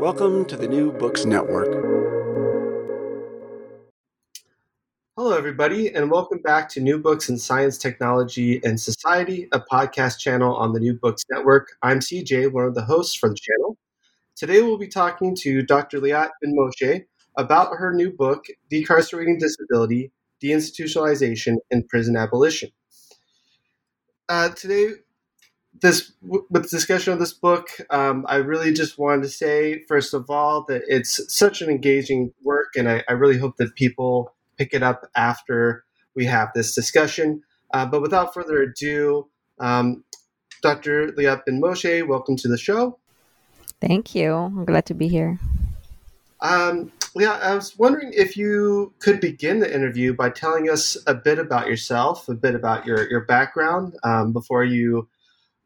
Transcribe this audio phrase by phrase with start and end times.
[0.00, 1.68] Welcome to the New Books Network.
[5.14, 10.18] Hello, everybody, and welcome back to New Books in Science, Technology, and Society, a podcast
[10.18, 11.72] channel on the New Books Network.
[11.82, 13.76] I'm CJ, one of the hosts for the channel.
[14.36, 16.00] Today, we'll be talking to Dr.
[16.00, 17.04] Liat Ben Moshe
[17.36, 20.12] about her new book, Decarcerating Disability,
[20.42, 22.70] Deinstitutionalization, and Prison Abolition.
[24.30, 24.92] Uh, today,
[25.80, 30.14] this with the discussion of this book, um, I really just wanted to say, first
[30.14, 34.34] of all, that it's such an engaging work, and I, I really hope that people
[34.56, 37.42] pick it up after we have this discussion.
[37.72, 39.28] Uh, but without further ado,
[39.58, 40.04] um,
[40.62, 41.08] Dr.
[41.12, 42.98] Liat Ben Moshe, welcome to the show.
[43.80, 44.34] Thank you.
[44.34, 45.38] I'm glad to be here.
[46.40, 51.14] Um, yeah, I was wondering if you could begin the interview by telling us a
[51.14, 55.08] bit about yourself, a bit about your, your background um, before you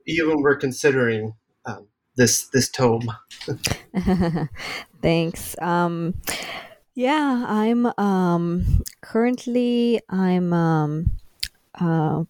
[0.06, 1.34] even were considering
[1.66, 3.08] um, this this tome.
[5.02, 5.56] Thanks.
[5.60, 6.14] Um,
[6.94, 11.10] yeah, I'm um, currently I'm um,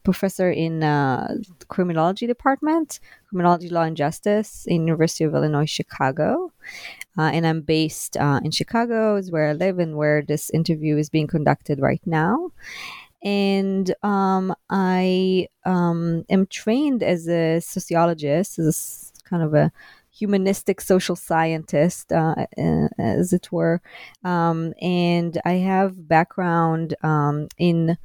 [0.02, 1.36] professor in uh,
[1.68, 6.52] criminology department, criminology law and justice in University of Illinois Chicago,
[7.18, 10.96] uh, and I'm based uh, in Chicago, is where I live and where this interview
[10.96, 12.52] is being conducted right now
[13.24, 19.72] and um, I um, am trained as a sociologist, as a, kind of a
[20.10, 22.34] humanistic social scientist, uh,
[22.98, 23.80] as it were,
[24.22, 27.96] um, and I have background um, in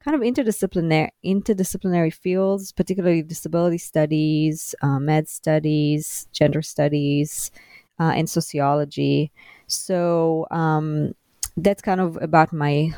[0.00, 7.50] kind of interdisciplinary interdisciplinary fields, particularly disability studies, uh, mad studies, gender studies,
[7.98, 9.32] uh, and sociology.
[9.66, 11.14] So um,
[11.56, 12.92] that's kind of about my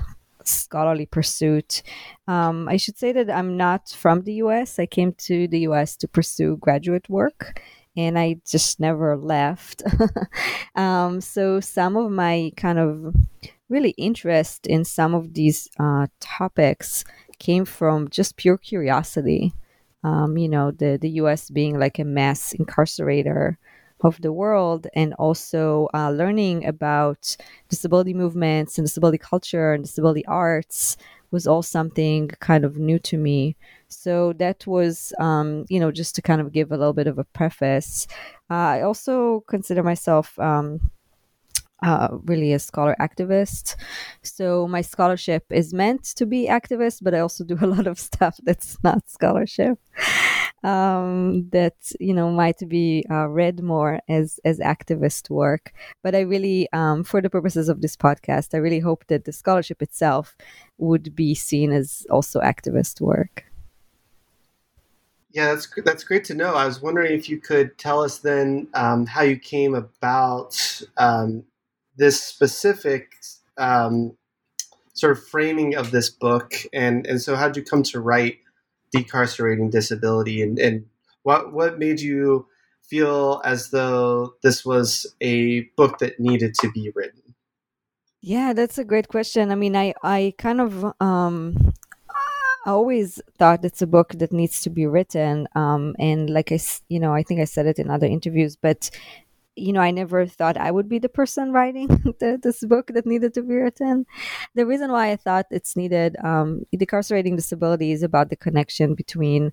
[0.49, 1.83] scholarly pursuit.
[2.27, 4.79] Um, I should say that I'm not from the US.
[4.79, 7.61] I came to the US to pursue graduate work
[7.97, 9.83] and I just never left.
[10.77, 13.15] um, so some of my kind of
[13.69, 17.05] really interest in some of these uh, topics
[17.39, 19.53] came from just pure curiosity.
[20.05, 23.57] Um, you know, the, the US being like a mass incarcerator
[24.01, 27.37] of the world and also uh, learning about
[27.69, 30.97] disability movements and disability culture and disability arts
[31.31, 33.57] was all something kind of new to me.
[33.89, 37.19] So that was, um, you know, just to kind of give a little bit of
[37.19, 38.07] a preface.
[38.51, 40.81] Uh, I also consider myself um,
[41.83, 43.77] uh, really a scholar activist.
[44.23, 47.99] So my scholarship is meant to be activist, but I also do a lot of
[48.11, 49.79] stuff that's not scholarship.
[50.65, 55.73] Um, that you know might be uh, read more as as activist work.
[56.03, 59.33] But I really, um, for the purposes of this podcast, I really hope that the
[59.33, 60.37] scholarship itself
[60.79, 63.45] would be seen as also activist work.
[65.31, 66.55] Yeah, that's that's great to know.
[66.55, 71.45] I was wondering if you could tell us then um, how you came about um,
[71.97, 73.13] this specific
[73.59, 74.17] um,
[74.95, 78.39] sort of framing of this book, and and so how did you come to write
[78.95, 80.87] decarcerating disability, and and
[81.23, 82.47] what what made you
[82.83, 87.35] feel as though this was a book that needed to be written?
[88.21, 89.51] Yeah, that's a great question.
[89.51, 91.73] I mean, I I kind of um,
[92.67, 96.59] I always thought it's a book that needs to be written, um, and like I,
[96.89, 98.91] you know, I think I said it in other interviews, but
[99.59, 101.89] you know, I never thought I would be the person writing
[102.21, 104.07] the, this book that needed to be written.
[104.55, 109.53] The reason why I thought it's needed, um, decarcerating disability, is about the connection between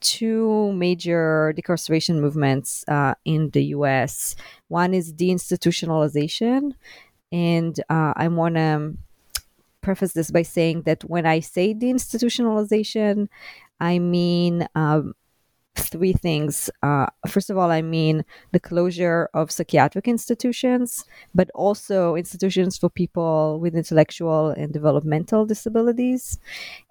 [0.00, 4.36] two major decarceration movements uh, in the US.
[4.68, 6.72] One is deinstitutionalization,
[7.32, 8.94] and uh, I want to
[9.80, 13.28] preface this by saying that when I say deinstitutionalization,
[13.80, 15.14] I mean um,
[15.76, 16.70] three things.
[16.82, 22.90] Uh, first of all, I mean the closure of psychiatric institutions, but also institutions for
[22.90, 26.38] people with intellectual and developmental disabilities.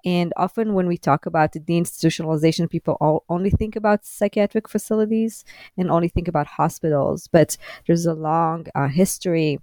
[0.05, 5.43] And often, when we talk about the deinstitutionalization, people all, only think about psychiatric facilities
[5.77, 7.27] and only think about hospitals.
[7.27, 7.57] But
[7.87, 9.59] there's a long uh, history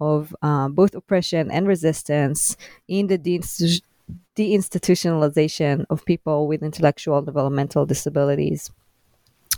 [0.00, 2.56] of uh, both oppression and resistance
[2.88, 3.82] in the deinstitutionalization
[4.36, 8.70] deinstitutionalization of people with intellectual developmental disabilities.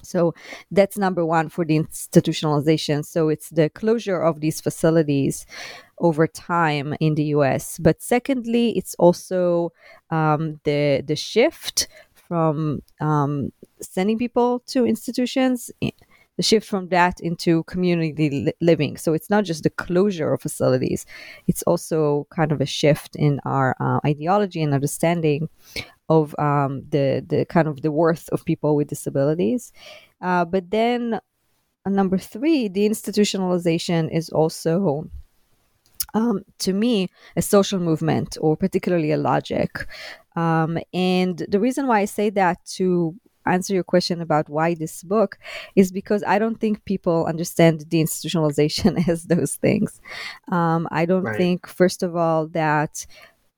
[0.03, 0.35] So
[0.71, 3.05] that's number one for the institutionalization.
[3.05, 5.47] So it's the closure of these facilities
[5.99, 7.79] over time in the US.
[7.79, 9.73] But secondly, it's also
[10.11, 15.71] um, the the shift from um, sending people to institutions
[16.37, 18.97] the shift from that into community li- living.
[18.97, 21.07] So it's not just the closure of facilities,
[21.47, 25.49] it's also kind of a shift in our uh, ideology and understanding
[26.09, 29.73] of um, the the kind of the worth of people with disabilities.
[30.21, 35.11] Uh, but then uh, number three, the institutionalization is also
[36.15, 39.87] um, to me, a social movement or particularly a logic.
[40.35, 43.15] Um, and the reason why I say that to
[43.47, 45.39] answer your question about why this book
[45.75, 50.01] is because I don't think people understand deinstitutionalization as those things.
[50.51, 51.37] Um, I don't right.
[51.37, 53.07] think, first of all, that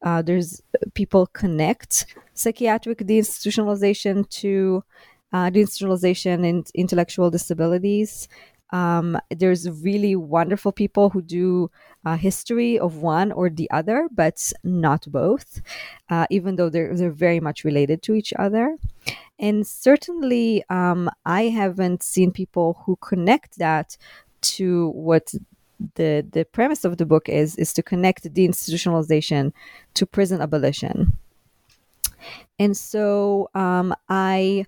[0.02, 0.62] uh, there's
[0.94, 4.85] people connect psychiatric deinstitutionalization to
[5.32, 8.29] uh, deinstitutionalization and intellectual disabilities.
[8.70, 11.70] Um, there's really wonderful people who do
[12.05, 15.62] a history of one or the other, but not both,
[16.11, 18.76] uh, even though they're, they're very much related to each other.
[19.38, 23.96] And certainly, um, I haven't seen people who connect that
[24.40, 25.32] to what
[25.94, 29.52] the the premise of the book is is to connect the deinstitutionalization
[29.94, 31.17] to prison abolition.
[32.58, 34.67] And so um, I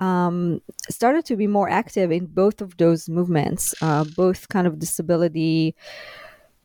[0.00, 0.60] um,
[0.90, 5.74] started to be more active in both of those movements, uh, both kind of disability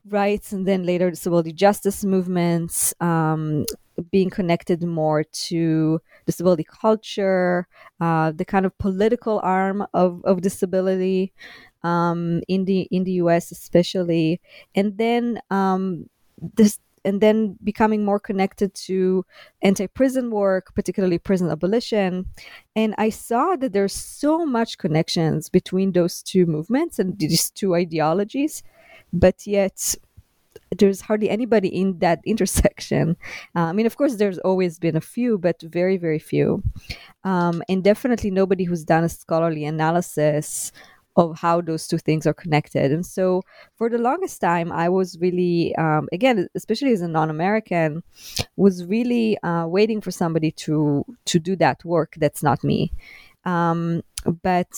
[0.10, 3.66] rights and then later disability justice movements, um,
[4.12, 7.68] being connected more to disability culture,
[8.00, 11.34] uh, the kind of political arm of, of disability
[11.84, 13.52] um, in the in the U.S.
[13.52, 14.40] especially,
[14.74, 16.10] and then um,
[16.56, 19.26] this and then becoming more connected to
[19.62, 22.26] anti-prison work particularly prison abolition
[22.76, 27.76] and i saw that there's so much connections between those two movements and these two
[27.76, 28.64] ideologies
[29.12, 29.96] but yet
[30.80, 33.18] there's hardly anybody in that intersection.
[33.56, 36.64] Uh, I mean, of course, there's always been a few, but very, very few.
[37.24, 40.72] Um, and definitely nobody who's done a scholarly analysis
[41.16, 42.92] of how those two things are connected.
[42.92, 43.44] And so
[43.76, 48.04] for the longest time, I was really, um, again, especially as a non-American,
[48.56, 52.16] was really uh, waiting for somebody to to do that work.
[52.18, 52.92] That's not me.
[53.46, 54.02] Um,
[54.42, 54.74] but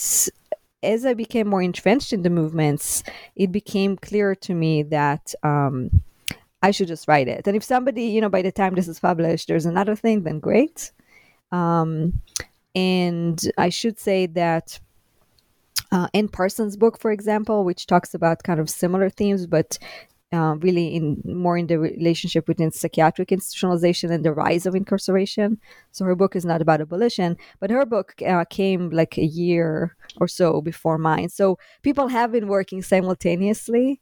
[0.86, 3.04] as I became more entrenched in the movements,
[3.36, 6.02] it became clear to me that um,
[6.62, 7.48] I should just write it.
[7.48, 10.40] And if somebody, you know, by the time this is published, there's another thing, then
[10.40, 10.92] great.
[11.52, 12.22] Um,
[12.74, 14.80] and I should say that
[15.92, 19.78] uh, Parsons' book, for example, which talks about kind of similar themes, but
[20.34, 25.60] uh, really in more in the relationship between psychiatric institutionalization and the rise of incarceration.
[25.92, 29.96] So her book is not about abolition, but her book uh, came like a year
[30.18, 31.30] or so before mine.
[31.30, 34.02] So people have been working simultaneously.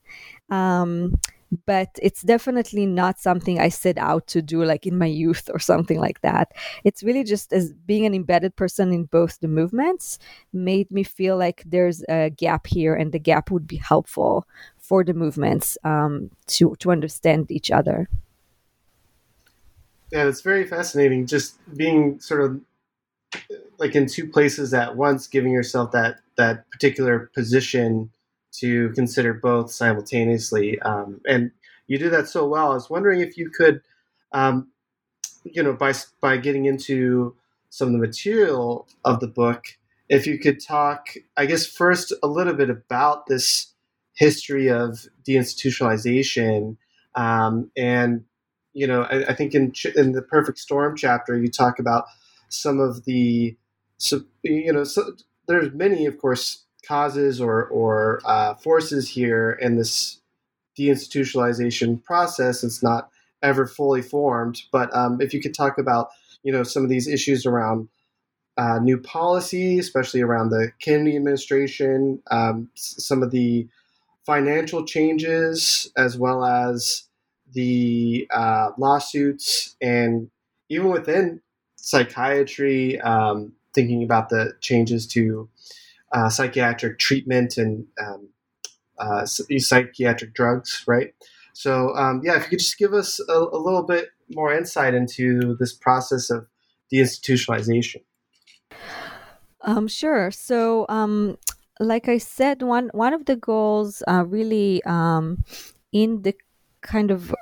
[0.49, 1.19] Um,
[1.65, 5.59] but it's definitely not something I set out to do like in my youth or
[5.59, 6.51] something like that.
[6.83, 10.19] It's really just as being an embedded person in both the movements
[10.51, 14.47] made me feel like there's a gap here and the gap would be helpful
[14.83, 18.09] for the movements um, to to understand each other.
[20.11, 21.25] Yeah, it's very fascinating.
[21.25, 22.61] Just being sort of
[23.79, 28.11] like in two places at once, giving yourself that that particular position
[28.59, 31.51] to consider both simultaneously, um, and
[31.87, 32.71] you do that so well.
[32.71, 33.81] I was wondering if you could,
[34.33, 34.67] um,
[35.43, 37.35] you know, by by getting into
[37.69, 39.77] some of the material of the book,
[40.09, 43.72] if you could talk, I guess first a little bit about this
[44.15, 46.77] history of deinstitutionalization.
[47.15, 48.23] Um, and,
[48.73, 52.05] you know, I, I, think in, in the Perfect Storm chapter, you talk about
[52.49, 53.55] some of the,
[53.97, 55.13] so, you know, so
[55.47, 60.19] there's many, of course, causes or or uh, forces here in this
[60.77, 62.63] deinstitutionalization process.
[62.63, 63.09] It's not
[63.41, 66.09] ever fully formed, but um, if you could talk about
[66.43, 67.87] you know some of these issues around
[68.57, 73.67] uh, new policy, especially around the Kennedy administration, um, some of the
[74.25, 77.03] financial changes, as well as
[77.51, 80.29] the uh, lawsuits, and
[80.69, 81.41] even within
[81.75, 85.49] psychiatry, um, thinking about the changes to
[86.13, 88.29] uh, psychiatric treatment and um,
[88.97, 91.13] uh, psychiatric drugs, right?
[91.53, 94.93] So, um, yeah, if you could just give us a, a little bit more insight
[94.93, 96.47] into this process of
[96.91, 98.01] deinstitutionalization.
[99.61, 100.31] Um, sure.
[100.31, 101.37] So, um,
[101.79, 105.43] like I said, one one of the goals, uh, really, um,
[105.91, 106.35] in the
[106.81, 107.33] kind of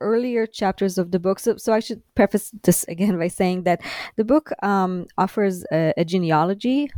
[0.00, 1.38] earlier chapters of the book.
[1.40, 3.80] So, so I should preface this again by saying that
[4.16, 6.90] the book um, offers a, a genealogy.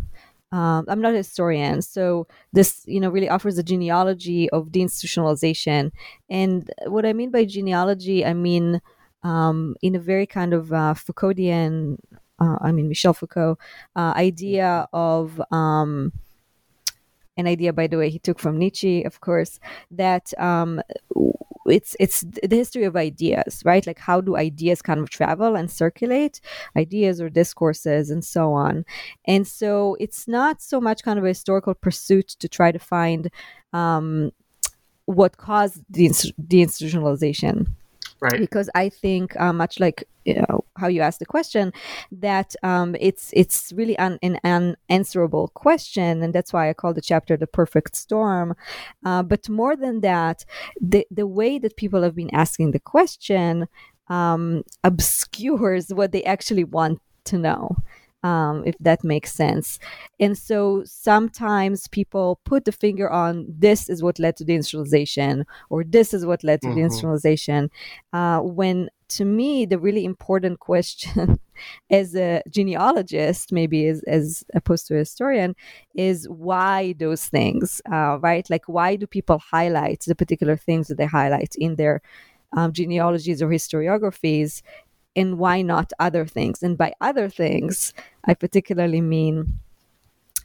[0.52, 5.92] Um, I'm not a historian, so this, you know, really offers a genealogy of deinstitutionalization.
[6.28, 8.80] And what I mean by genealogy, I mean
[9.23, 11.99] um, in a very kind of uh, Foucauldian
[12.40, 13.59] uh, I mean Michel Foucault
[13.94, 16.12] uh, idea of um,
[17.40, 19.59] an idea, by the way, he took from Nietzsche, of course,
[19.90, 20.80] that um,
[21.66, 23.87] it's it's the history of ideas, right?
[23.87, 26.40] Like how do ideas kind of travel and circulate,
[26.76, 28.85] ideas or discourses and so on.
[29.26, 33.30] And so it's not so much kind of a historical pursuit to try to find
[33.73, 34.30] um,
[35.06, 37.66] what caused the, the institutionalization
[38.20, 38.38] right.
[38.38, 41.72] because i think uh, much like you know how you asked the question
[42.12, 47.00] that um, it's it's really an, an unanswerable question and that's why i call the
[47.00, 48.54] chapter the perfect storm.
[49.04, 50.44] Uh, but more than that
[50.80, 53.66] the the way that people have been asking the question
[54.08, 57.76] um, obscures what they actually want to know
[58.22, 59.78] um, if that makes sense.
[60.18, 65.84] And so sometimes people put the finger on this is what led to deinstitutionalization, or
[65.84, 66.78] this is what led to mm-hmm.
[66.78, 67.70] deinstitutionalization.
[68.12, 71.40] Uh, when to me, the really important question
[71.90, 75.54] as a genealogist, maybe as, as opposed to a historian,
[75.94, 78.48] is why those things, uh, right?
[78.48, 82.02] Like, why do people highlight the particular things that they highlight in their
[82.56, 84.62] um, genealogies or historiographies?
[85.17, 86.62] And why not other things?
[86.62, 87.93] And by other things,
[88.25, 89.61] I particularly mean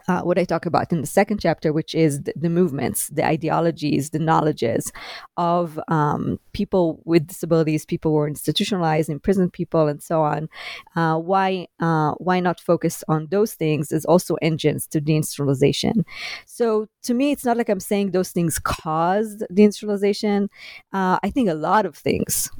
[0.07, 3.25] uh, what I talk about in the second chapter, which is the, the movements, the
[3.25, 4.91] ideologies, the knowledges
[5.37, 10.47] of um, people with disabilities, people who are institutionalized, imprisoned people, and so on.
[10.95, 16.03] Uh, why uh, why not focus on those things as also engines to deinstitutionalization?
[16.45, 20.49] So to me, it's not like I'm saying those things caused deinstitutionalization.
[20.93, 22.51] Uh, I think a lot of things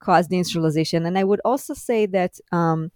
[0.00, 1.06] cause deinstitutionalization.
[1.06, 2.90] And I would also say that um,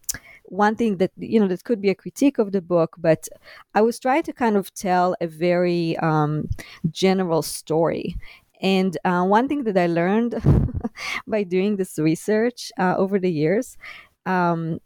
[0.44, 3.28] one thing that you know that could be a critique of the book, but
[3.74, 6.48] I was trying to kind of tell a very um,
[6.90, 8.16] general story.
[8.60, 10.34] And uh, one thing that I learned
[11.26, 13.78] by doing this research uh, over the years
[14.26, 14.80] um,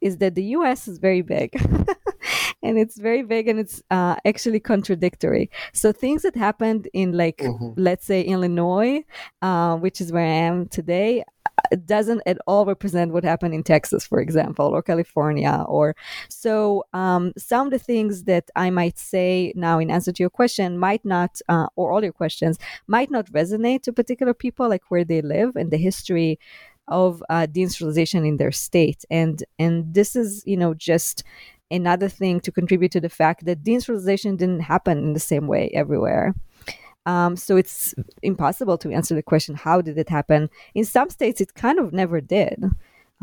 [0.00, 1.50] is that the US is very big.
[2.62, 5.50] and it's very big and it's uh, actually contradictory.
[5.72, 7.72] So things that happened in like, mm-hmm.
[7.76, 9.04] let's say Illinois,
[9.42, 11.24] uh, which is where I am today,
[11.84, 15.64] doesn't at all represent what happened in Texas, for example, or California.
[15.68, 15.96] Or
[16.28, 20.30] so um, some of the things that I might say now in answer to your
[20.30, 24.90] question might not, uh, or all your questions, might not resonate to particular people, like
[24.90, 26.38] where they live and the history
[26.88, 29.04] of uh, deinstitutionalization in their state.
[29.10, 31.22] And and this is you know just
[31.70, 35.70] another thing to contribute to the fact that deinstitutionalization didn't happen in the same way
[35.74, 36.34] everywhere.
[37.08, 40.50] Um, so it's impossible to answer the question, how did it happen?
[40.74, 42.62] In some states, it kind of never did.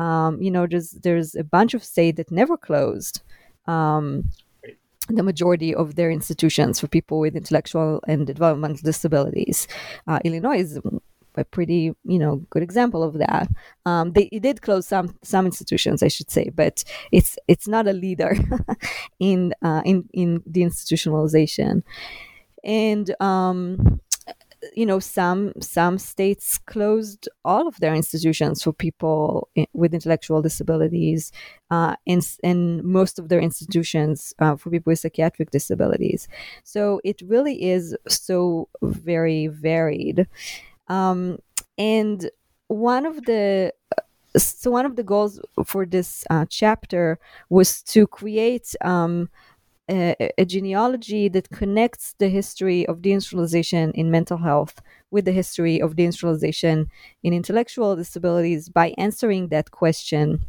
[0.00, 3.22] Um, you know, there's, there's a bunch of states that never closed
[3.68, 4.28] um,
[5.08, 9.68] the majority of their institutions for people with intellectual and developmental disabilities.
[10.08, 10.80] Uh, Illinois is
[11.36, 13.48] a pretty you know good example of that.
[13.84, 17.92] Um, they did close some some institutions, I should say, but it's it's not a
[17.92, 18.36] leader
[19.20, 21.82] in uh, in in the institutionalization
[22.66, 24.00] and um,
[24.74, 31.30] you know some some states closed all of their institutions for people with intellectual disabilities
[31.70, 36.28] uh, and, and most of their institutions uh, for people with psychiatric disabilities.
[36.64, 40.26] So it really is so very varied.
[40.88, 41.38] Um,
[41.78, 42.30] and
[42.68, 43.72] one of the
[44.36, 47.18] so one of the goals for this uh, chapter
[47.48, 49.30] was to create um,
[49.88, 55.94] a, genealogy that connects the history of deinstitutionalization in mental health with the history of
[55.94, 56.86] deinstitutionalization
[57.22, 60.44] in intellectual disabilities by answering that question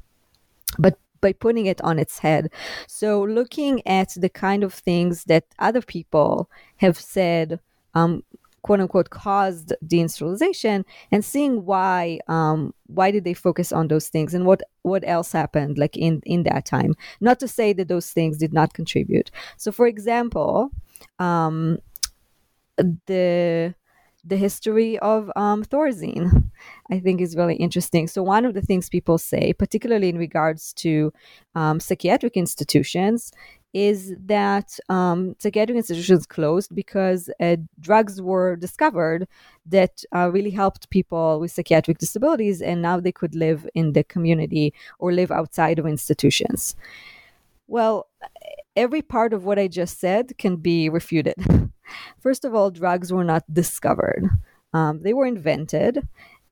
[0.79, 2.51] but by putting it on its head.
[2.87, 7.59] So, looking at the kind of things that other people have said,
[7.95, 8.23] um,
[8.67, 14.33] quote unquote, caused deinstitutionalization, and seeing why um, why did they focus on those things
[14.33, 16.93] and what what else happened like in in that time.
[17.21, 19.31] Not to say that those things did not contribute.
[19.55, 20.69] So, for example,
[21.17, 21.77] um,
[23.05, 23.73] the
[24.25, 26.51] the history of um, Thorazine,
[26.91, 28.07] I think is really interesting.
[28.07, 31.13] So, one of the things people say, particularly in regards to
[31.55, 33.31] um, psychiatric institutions,
[33.77, 39.27] is that um, psychiatric institutions closed because uh, drugs were discovered
[39.67, 44.03] that uh, really helped people with psychiatric disabilities, and now they could live in the
[44.03, 46.75] community or live outside of institutions.
[47.67, 48.07] Well,
[48.75, 51.35] every part of what I just said can be refuted.
[52.19, 54.27] First of all, drugs were not discovered,
[54.73, 56.07] um, they were invented.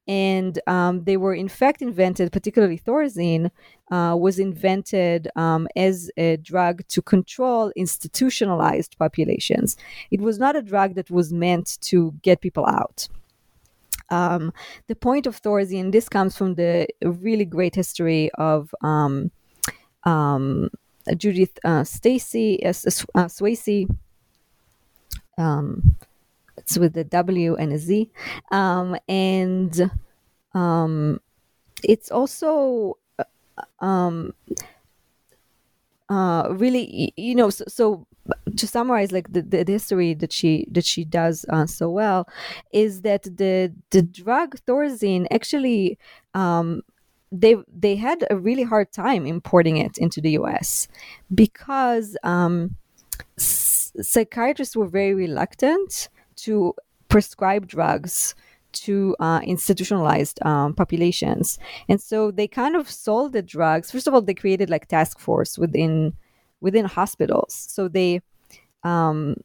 [0.07, 3.50] And um, they were in fact invented, particularly Thorazine,
[3.91, 9.77] uh, was invented um, as a drug to control institutionalized populations.
[10.12, 13.07] It was not a drug that was meant to get people out.
[14.09, 14.53] Um,
[14.88, 19.31] the point of Thorazine, this comes from the really great history of um,
[20.03, 20.69] um,
[21.17, 23.88] Judith uh, Stacy uh, Swazey.
[25.38, 25.95] Um,
[26.57, 28.09] it's with the W and a Z,
[28.51, 29.91] um, and
[30.53, 31.19] um,
[31.83, 34.33] it's also uh, um,
[36.09, 38.07] uh, really, you know, so, so
[38.57, 42.27] to summarize like the, the, history that she that she does uh, so well
[42.74, 45.97] is that the the drug thorazine actually
[46.33, 46.81] um,
[47.31, 50.88] they they had a really hard time importing it into the US
[51.33, 52.75] because um,
[53.38, 56.09] psychiatrists were very reluctant
[56.45, 56.73] to
[57.09, 58.35] prescribe drugs
[58.73, 63.91] to uh, institutionalized um, populations, and so they kind of sold the drugs.
[63.91, 66.13] First of all, they created like task force within
[66.61, 68.21] within hospitals, so they
[68.83, 69.35] um,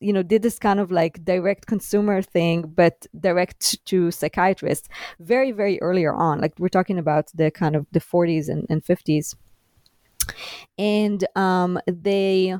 [0.00, 5.50] you know did this kind of like direct consumer thing but direct to psychiatrists very
[5.50, 6.40] very earlier on.
[6.40, 9.34] Like we're talking about the kind of the 40s and, and 50s
[10.78, 12.56] and um, they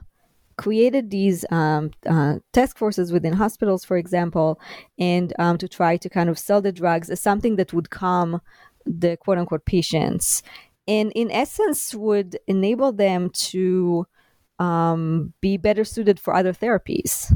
[0.57, 4.61] created these um, uh, task forces within hospitals for example
[4.99, 8.41] and um, to try to kind of sell the drugs as something that would calm
[8.87, 10.43] the quote unquote patients
[10.87, 14.07] and in essence would enable them to
[14.59, 17.33] um, be better suited for other therapies.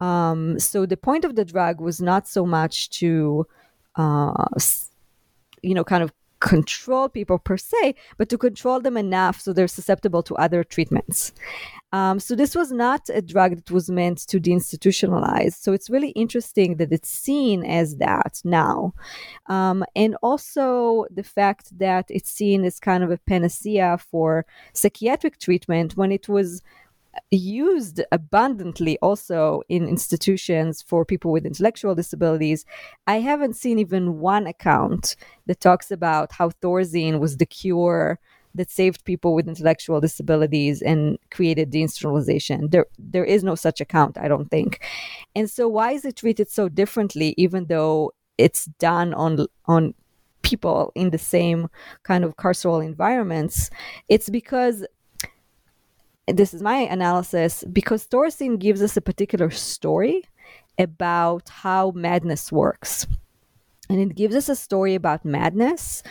[0.00, 3.46] Um, so the point of the drug was not so much to,
[3.96, 4.44] uh,
[5.62, 9.68] you know, kind of control people per se, but to control them enough so they're
[9.68, 11.32] susceptible to other treatments.
[11.92, 15.54] Um, so this was not a drug that was meant to deinstitutionalize.
[15.54, 18.92] So it's really interesting that it's seen as that now.
[19.46, 25.38] Um, and also the fact that it's seen as kind of a panacea for psychiatric
[25.38, 26.62] treatment when it was
[27.30, 32.64] used abundantly also in institutions for people with intellectual disabilities.
[33.06, 38.18] I haven't seen even one account that talks about how Thorazine was the cure
[38.54, 42.70] that saved people with intellectual disabilities and created deinstitutionalization.
[42.70, 44.84] There, there is no such account, I don't think.
[45.34, 49.94] And so, why is it treated so differently, even though it's done on on
[50.42, 51.68] people in the same
[52.02, 53.70] kind of carceral environments?
[54.08, 54.84] It's because
[56.32, 60.24] this is my analysis because Thorazine gives us a particular story
[60.78, 63.06] about how madness works.
[63.90, 66.02] And it gives us a story about madness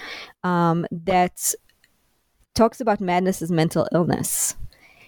[0.43, 1.53] um, that
[2.56, 4.56] talks about madness as mental illness.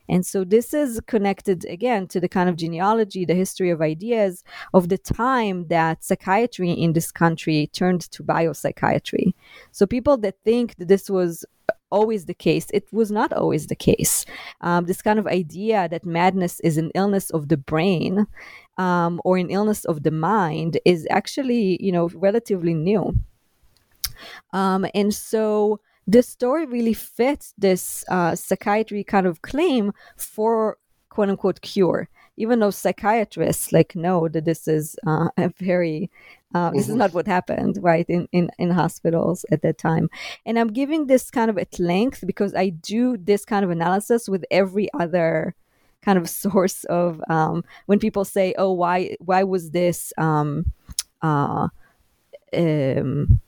[0.09, 4.43] And so this is connected again to the kind of genealogy, the history of ideas
[4.73, 9.33] of the time that psychiatry in this country turned to biopsychiatry.
[9.71, 11.45] So people that think that this was
[11.91, 12.67] always the case.
[12.73, 14.25] It was not always the case.
[14.61, 18.27] Um, this kind of idea that madness is an illness of the brain
[18.77, 23.15] um, or an illness of the mind is actually, you know, relatively new.
[24.53, 30.77] Um, and so this story really fits this uh, psychiatry kind of claim for
[31.09, 36.09] quote unquote cure even though psychiatrists like know that this is uh, a very
[36.55, 36.91] uh, this mm-hmm.
[36.91, 40.09] is not what happened right in, in in hospitals at that time
[40.45, 44.27] and i'm giving this kind of at length because i do this kind of analysis
[44.27, 45.53] with every other
[46.01, 50.65] kind of source of um, when people say oh why why was this um,
[51.21, 51.67] uh,
[52.55, 53.39] um,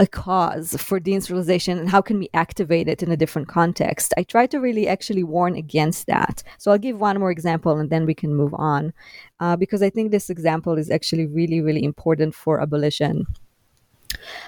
[0.00, 4.14] a cause for deinstitutionalization and how can we activate it in a different context.
[4.16, 6.42] I try to really actually warn against that.
[6.56, 8.94] So I'll give one more example and then we can move on
[9.40, 13.26] uh, because I think this example is actually really, really important for abolition.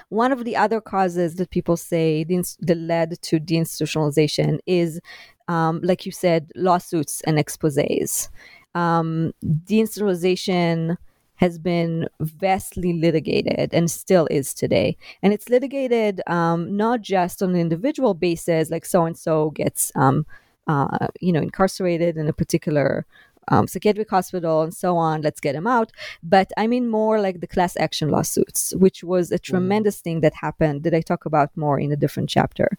[0.09, 4.99] One of the other causes that people say that led to deinstitutionalization is,
[5.47, 8.29] um, like you said, lawsuits and exposés.
[8.73, 10.97] Um, deinstitutionalization
[11.43, 14.95] has been vastly litigated and still is today.
[15.21, 19.91] And it's litigated um, not just on an individual basis, like so and so gets,
[19.95, 20.25] um,
[20.67, 23.05] uh, you know, incarcerated in a particular
[23.49, 25.21] um, psychiatric hospital and so on.
[25.21, 25.91] Let's get him out.
[26.35, 29.51] But I mean more like the class action lawsuits, which was a mm-hmm.
[29.51, 32.69] tremendous thing that happened that I talk about more in a different chapter.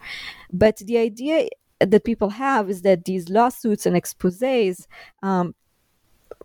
[0.51, 1.51] But the idea
[1.81, 4.87] that people have is that these lawsuits and exposés
[5.23, 5.55] um,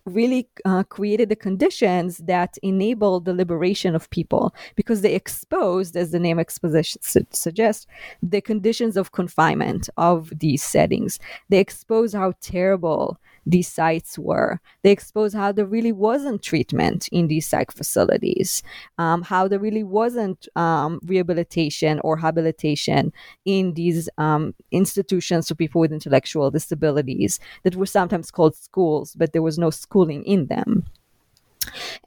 [0.04, 6.10] really uh, created the conditions that enabled the liberation of people because they exposed, as
[6.10, 7.86] the name exposition su- suggests,
[8.22, 11.18] the conditions of confinement of these settings.
[11.48, 14.60] They expose how terrible these sites were.
[14.82, 18.62] They expose how there really wasn't treatment in these psych facilities,
[18.98, 23.12] um, how there really wasn't um, rehabilitation or habilitation
[23.44, 29.32] in these um, institutions for people with intellectual disabilities that were sometimes called schools, but
[29.32, 30.84] there was no schooling in them.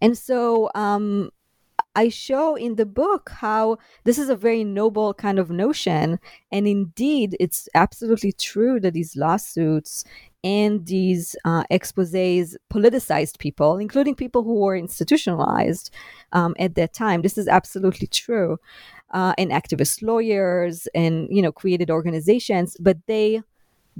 [0.02, 1.30] And so, um,
[1.96, 6.20] I show in the book how this is a very noble kind of notion.
[6.52, 10.04] And indeed, it's absolutely true that these lawsuits
[10.44, 15.90] and these uh, exposes politicized people, including people who were institutionalized
[16.34, 17.22] um, at that time.
[17.22, 18.58] This is absolutely true.
[19.12, 23.42] Uh, and activist lawyers and you know created organizations, but they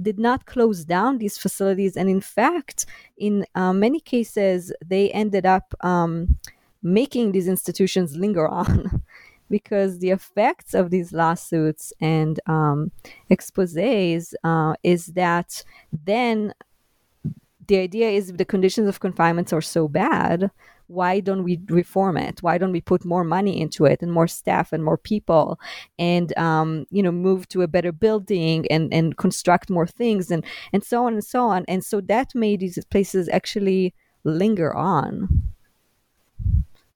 [0.02, 2.84] did not close down these facilities, and in fact,
[3.16, 6.36] in uh, many cases, they ended up um,
[6.82, 9.02] making these institutions linger on.
[9.50, 12.90] because the effects of these lawsuits and um,
[13.30, 15.64] exposes uh, is that
[16.04, 16.52] then
[17.66, 20.50] the idea is the conditions of confinement are so bad
[20.86, 22.42] why don't we reform it?
[22.42, 25.58] Why don't we put more money into it and more staff and more people
[25.98, 30.44] and um, you know move to a better building and and construct more things and
[30.72, 31.64] and so on and so on?
[31.68, 35.28] And so that made these places actually linger on.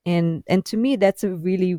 [0.05, 1.79] And and to me that's a really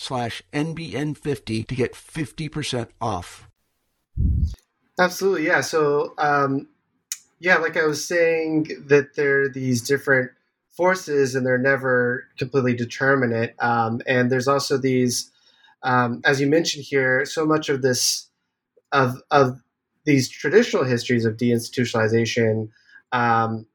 [0.01, 3.47] slash NBN50 to get 50% off.
[4.99, 5.45] Absolutely.
[5.45, 5.61] Yeah.
[5.61, 6.67] So, um,
[7.39, 10.31] yeah, like I was saying, that there are these different
[10.71, 13.53] forces and they're never completely determinate.
[13.59, 15.29] Um, and there's also these,
[15.83, 18.27] um, as you mentioned here, so much of this,
[18.91, 19.61] of, of
[20.05, 22.69] these traditional histories of deinstitutionalization
[23.11, 23.67] um,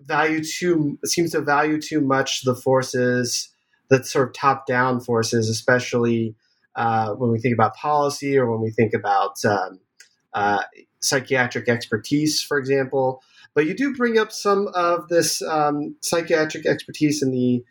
[0.00, 3.50] value too seems to value too much the forces
[3.90, 6.34] the sort of top down forces, especially
[6.76, 9.80] uh, when we think about policy or when we think about um,
[10.34, 10.62] uh,
[11.00, 13.22] psychiatric expertise, for example.
[13.54, 17.64] But you do bring up some of this um, psychiatric expertise in the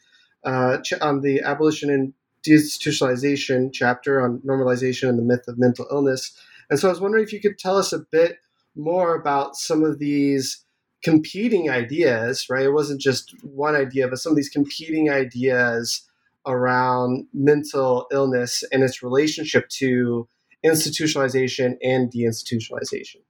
[0.43, 2.13] uh, ch- on the abolition and
[2.45, 6.37] deinstitutionalization chapter on normalization and the myth of mental illness.
[6.69, 8.37] And so I was wondering if you could tell us a bit
[8.75, 10.63] more about some of these
[11.03, 12.65] competing ideas, right?
[12.65, 16.07] It wasn't just one idea, but some of these competing ideas
[16.45, 20.27] around mental illness and its relationship to
[20.65, 23.21] institutionalization and deinstitutionalization.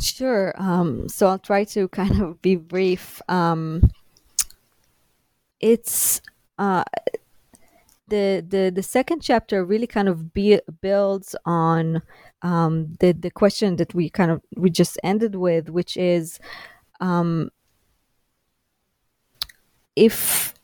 [0.00, 0.54] Sure.
[0.56, 3.20] Um, so I'll try to kind of be brief.
[3.28, 3.90] Um,
[5.60, 6.22] it's
[6.58, 6.84] uh,
[8.08, 12.02] the the the second chapter really kind of be, builds on
[12.42, 16.38] um, the the question that we kind of we just ended with, which is
[17.00, 17.50] um,
[19.96, 20.54] if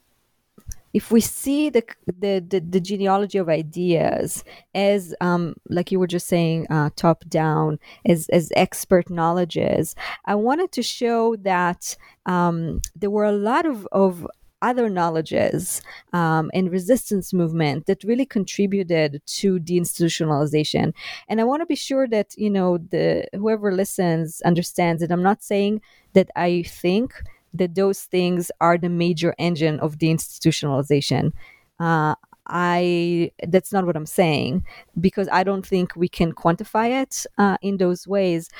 [0.96, 4.42] if we see the the, the, the genealogy of ideas
[4.74, 10.34] as um, like you were just saying uh, top down as as expert knowledges i
[10.34, 14.26] wanted to show that um, there were a lot of of
[14.66, 15.80] other knowledges
[16.12, 20.92] um, and resistance movement that really contributed to deinstitutionalization.
[21.28, 23.06] And I want to be sure that you know the
[23.40, 25.80] whoever listens understands that I'm not saying
[26.14, 27.14] that I think
[27.54, 31.32] that those things are the major engine of deinstitutionalization.
[31.78, 32.14] Uh,
[32.48, 34.64] I that's not what I'm saying
[35.00, 38.50] because I don't think we can quantify it uh, in those ways.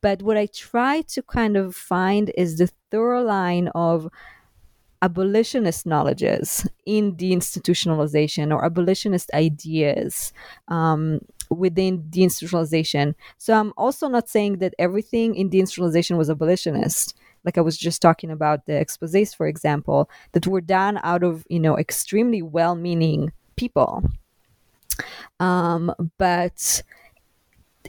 [0.00, 4.08] But what I try to kind of find is the thorough line of
[5.04, 10.32] abolitionist knowledges in deinstitutionalization or abolitionist ideas
[10.68, 13.14] um, within deinstitutionalization.
[13.36, 17.14] So I'm also not saying that everything in deinstitutionalization was abolitionist
[17.44, 21.44] like I was just talking about the exposés, for example, that were done out of,
[21.48, 24.02] you know, extremely well meaning people.
[25.40, 26.82] Um, but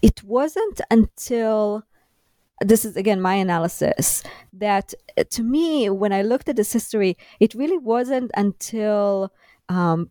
[0.01, 1.84] it wasn't until
[2.62, 7.18] this is again my analysis that uh, to me when i looked at this history
[7.39, 9.32] it really wasn't until
[9.70, 10.10] um,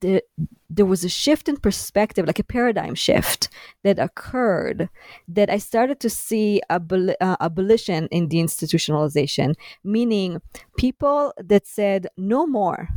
[0.00, 0.22] the,
[0.68, 3.48] there was a shift in perspective, like a paradigm shift
[3.84, 4.88] that occurred,
[5.28, 10.40] that I started to see abol- uh, abolition in deinstitutionalization, meaning
[10.76, 12.88] people that said no more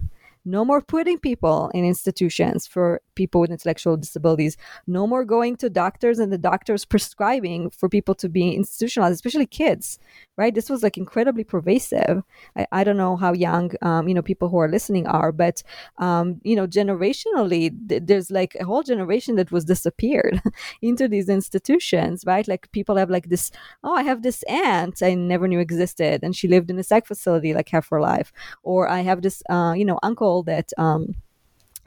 [0.46, 4.56] no more putting people in institutions for people with intellectual disabilities.
[4.88, 9.46] No more going to doctors and the doctors prescribing for people to be institutionalized, especially
[9.46, 10.00] kids,
[10.38, 10.56] right?
[10.56, 12.24] This was like incredibly pervasive.
[12.56, 15.62] I, I don't know how young, um, you know, people who are listening are, but,
[15.98, 20.42] um, you know, generationally, th- there's like a whole generation that was disappeared
[20.82, 22.48] into these institutions, right?
[22.48, 23.52] Like people have like this,
[23.84, 27.06] oh, I have this aunt I never knew existed and she lived in a psych
[27.06, 28.32] facility like half her life.
[28.64, 31.16] Or I have this, uh, you know, uncle that um,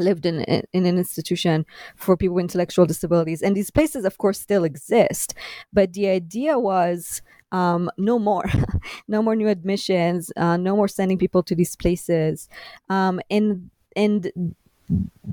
[0.00, 0.40] lived in
[0.72, 1.64] in an institution
[1.96, 3.42] for people with intellectual disabilities.
[3.42, 5.34] And these places of course still exist.
[5.72, 8.44] But the idea was um, no more
[9.08, 12.48] no more new admissions uh, no more sending people to these places.
[12.88, 14.30] Um, and and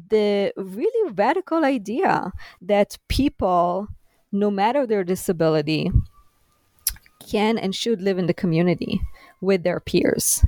[0.10, 3.88] the really radical idea that people
[4.32, 5.92] no matter their disability
[7.28, 9.02] can and should live in the community
[9.42, 10.44] with their peers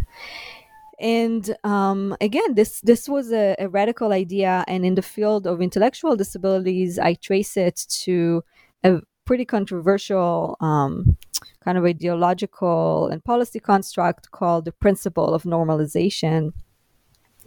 [1.01, 5.61] and um, again this this was a, a, radical idea and in the field of
[5.61, 8.43] intellectual disabilities i trace it to
[8.83, 11.17] a pretty controversial um,
[11.63, 16.53] kind of ideological and policy construct called the principle of normalization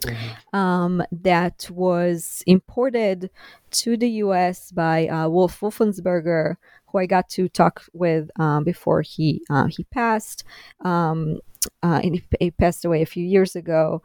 [0.01, 0.55] mm-hmm.
[0.55, 3.29] um, that was imported
[3.71, 6.55] to the us by uh, wolf wolfensberger
[6.95, 10.43] who i got to talk with um, before he uh, he passed
[10.83, 11.39] um,
[11.83, 14.01] uh, and he, he, passed away a few years ago.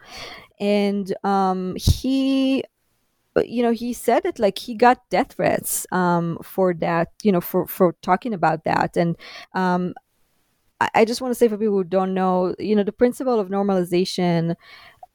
[0.59, 2.65] And um, he,
[3.37, 7.41] you know, he said that like he got death threats um, for that, you know,
[7.41, 8.97] for for talking about that.
[8.97, 9.17] And
[9.55, 9.95] um,
[10.81, 13.39] I, I just want to say for people who don't know, you know, the principle
[13.39, 14.57] of normalization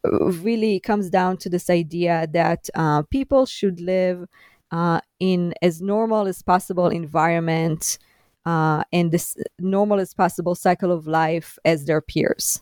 [0.04, 4.26] really comes down to this idea that uh, people should live
[4.72, 7.98] uh, in as normal as possible environment
[8.46, 12.62] uh, and this normal as possible cycle of life as their peers.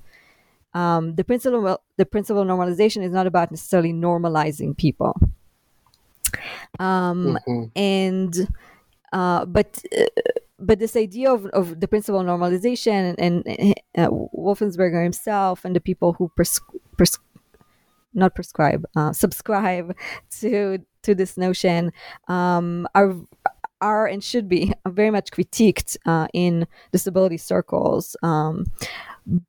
[0.73, 5.15] Um, the principle the principle of normalization is not about necessarily normalizing people,
[6.79, 7.65] um, mm-hmm.
[7.75, 8.47] and
[9.11, 10.05] uh, but uh,
[10.57, 15.75] but this idea of, of the principle of normalization and, and uh, Wolfensberger himself and
[15.75, 16.61] the people who pres-
[16.97, 17.19] pres-
[18.15, 19.95] not prescribe uh, subscribe
[20.39, 21.91] to to this notion
[22.27, 23.15] um, are
[23.81, 28.15] are and should be very much critiqued uh, in disability circles.
[28.23, 28.65] Um,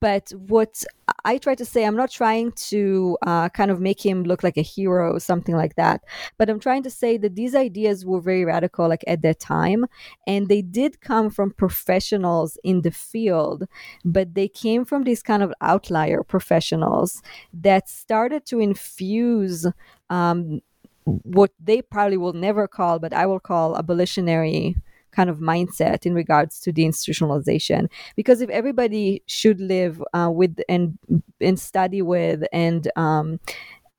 [0.00, 0.84] but what
[1.24, 4.56] I try to say, I'm not trying to uh, kind of make him look like
[4.56, 6.02] a hero or something like that.
[6.38, 9.86] But I'm trying to say that these ideas were very radical, like at that time,
[10.26, 13.64] and they did come from professionals in the field,
[14.04, 17.20] but they came from these kind of outlier professionals
[17.52, 19.66] that started to infuse
[20.08, 20.60] um,
[21.04, 24.76] what they probably will never call, but I will call abolitionary
[25.12, 27.88] kind of mindset in regards to deinstitutionalization.
[28.16, 30.98] Because if everybody should live uh, with and
[31.40, 33.40] and study with and um,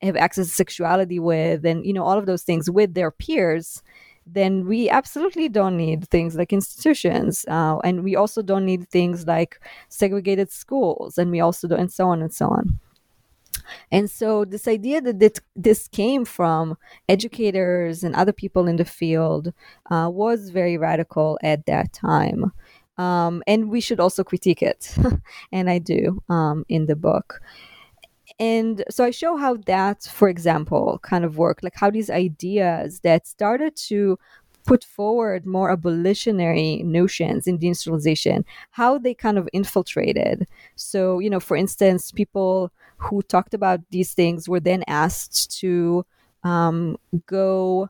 [0.01, 3.81] have access to sexuality with and you know all of those things with their peers,
[4.25, 9.27] then we absolutely don't need things like institutions, uh, and we also don't need things
[9.27, 12.79] like segregated schools, and we also do, and so on and so on.
[13.91, 16.77] And so, this idea that this came from
[17.09, 19.53] educators and other people in the field
[19.91, 22.51] uh, was very radical at that time.
[22.97, 24.95] Um, and we should also critique it.
[25.51, 27.41] and I do um, in the book.
[28.39, 32.99] And so I show how that, for example, kind of worked, like how these ideas
[33.01, 34.17] that started to
[34.65, 40.47] put forward more abolitionary notions in deinstitutionalization, how they kind of infiltrated.
[40.75, 46.05] So, you know, for instance, people who talked about these things were then asked to
[46.43, 47.89] um, go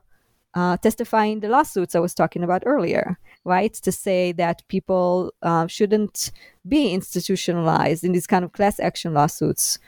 [0.54, 3.74] uh, testify in the lawsuits I was talking about earlier, right?
[3.74, 6.32] To say that people uh, shouldn't
[6.66, 9.78] be institutionalized in these kind of class action lawsuits,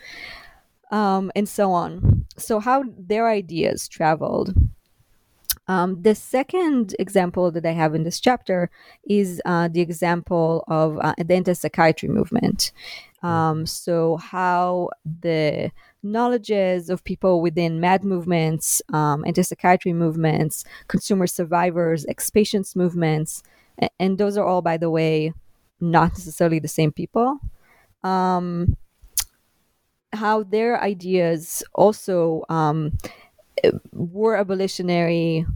[0.90, 2.26] um, and so on.
[2.36, 4.54] So, how their ideas traveled.
[5.68, 8.70] Um, the second example that I have in this chapter
[9.08, 12.72] is uh, the example of uh, the anti-psychiatry movement.
[13.22, 15.70] Um, so how the
[16.02, 23.42] knowledges of people within MAD movements, um, anti-psychiatry movements, consumer survivors, ex-patients movements,
[24.00, 25.32] and those are all, by the way,
[25.80, 27.38] not necessarily the same people.
[28.02, 28.76] Um,
[30.12, 32.96] how their ideas also um,
[33.92, 35.46] were abolitionary.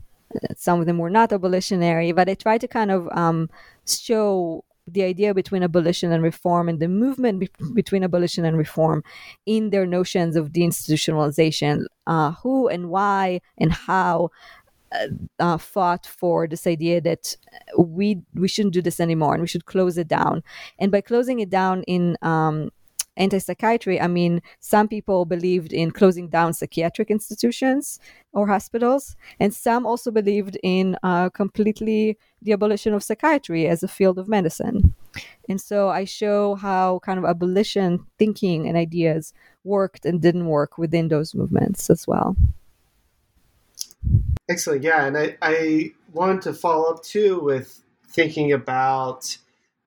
[0.57, 3.51] Some of them were not abolitionary, but I try to kind of um,
[3.87, 9.05] show the idea between abolition and reform and the movement be- between abolition and reform
[9.47, 11.85] in their notions of deinstitutionalization.
[12.07, 14.29] Uh, who and why and how
[14.93, 15.07] uh,
[15.39, 17.37] uh, fought for this idea that
[17.79, 20.43] we we shouldn't do this anymore and we should close it down.
[20.79, 22.71] And by closing it down in um,
[23.17, 27.99] anti psychiatry, I mean, some people believed in closing down psychiatric institutions
[28.33, 33.89] or hospitals, and some also believed in uh, completely the abolition of psychiatry as a
[33.89, 34.95] field of medicine.
[35.49, 39.33] And so I show how kind of abolition thinking and ideas
[39.65, 42.37] worked and didn't work within those movements as well.
[44.49, 44.83] Excellent.
[44.83, 45.07] Yeah.
[45.07, 45.93] And I, I
[46.43, 49.37] to follow up too with thinking about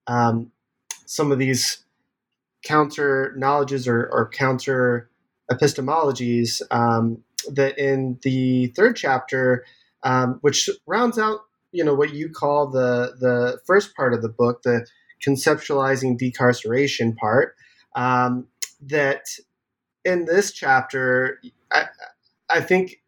[0.07, 0.51] um,
[1.05, 1.84] some of these
[2.65, 5.09] counter knowledges or, or counter
[5.49, 7.23] epistemologies um,
[7.53, 9.63] that in the third chapter,
[10.03, 14.29] um, which rounds out you know what you call the the first part of the
[14.29, 14.85] book, the
[15.25, 17.55] conceptualizing decarceration part.
[17.95, 18.47] Um,
[18.81, 19.25] that
[20.03, 21.39] in this chapter,
[21.71, 21.85] I,
[22.49, 23.01] I think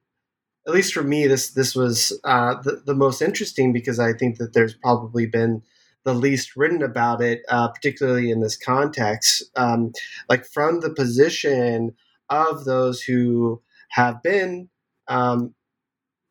[0.68, 4.38] at least for me, this this was uh, the, the most interesting because I think
[4.38, 5.64] that there's probably been
[6.08, 9.92] the least written about it, uh, particularly in this context, um,
[10.30, 11.94] like from the position
[12.30, 14.70] of those who have been,
[15.10, 15.54] um,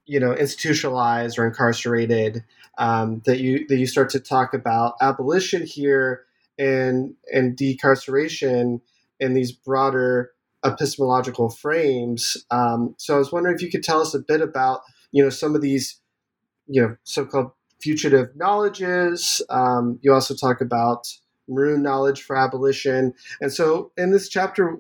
[0.07, 2.43] you know, institutionalized or incarcerated.
[2.79, 6.25] Um, that you that you start to talk about abolition here
[6.59, 8.81] and and decarceration
[9.21, 10.33] in these broader
[10.65, 12.39] epistemological frames.
[12.51, 14.81] Um, so I was wondering if you could tell us a bit about
[15.13, 16.01] you know some of these
[16.67, 17.51] you know so-called
[17.87, 19.41] fugitive knowledges.
[19.49, 21.07] Um, you also talk about
[21.49, 23.15] maroon knowledge for abolition.
[23.41, 24.77] And so, in this chapter,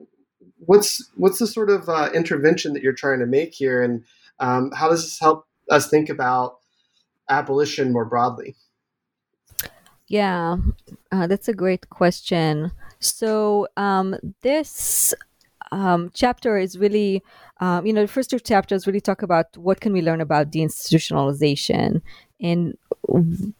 [0.58, 4.02] what's what's the sort of uh, intervention that you're trying to make here, and
[4.40, 6.58] um, how does this help us think about
[7.30, 8.56] abolition more broadly?
[10.08, 10.56] Yeah,
[11.12, 12.72] uh, that's a great question.
[12.98, 15.14] So um, this
[15.72, 17.22] um, chapter is really,
[17.60, 20.50] um, you know, the first two chapters really talk about what can we learn about
[20.50, 22.02] deinstitutionalization
[22.40, 22.76] and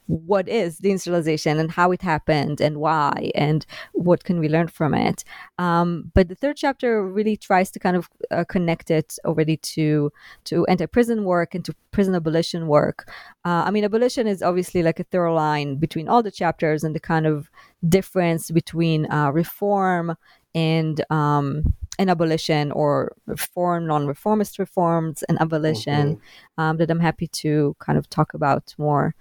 [0.07, 4.93] what is deinstitutionalization and how it happened and why and what can we learn from
[4.93, 5.25] it.
[5.59, 10.13] Um, but the third chapter really tries to kind of uh, connect it already to
[10.45, 13.09] to anti-prison work and to prison abolition work.
[13.45, 16.95] Uh, i mean abolition is obviously like a thorough line between all the chapters and
[16.95, 17.51] the kind of
[17.89, 20.17] difference between uh, reform
[20.55, 26.63] and um, and abolition or reform, non-reformist reforms and abolition mm-hmm.
[26.63, 29.15] um, that I'm happy to kind of talk about more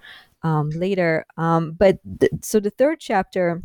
[0.44, 1.26] um, later.
[1.38, 3.62] Um, but th- so the third chapter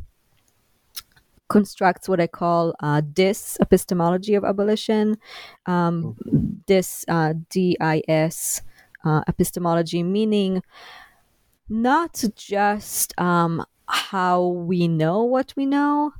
[1.48, 5.18] constructs what I call uh, dis epistemology of abolition.
[5.66, 6.46] Um, mm-hmm.
[6.66, 8.62] This uh, DIS
[9.04, 10.62] uh, epistemology, meaning
[11.68, 16.12] not just um, how we know what we know,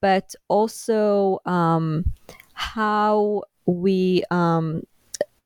[0.00, 2.04] but also um,
[2.54, 4.82] how we um,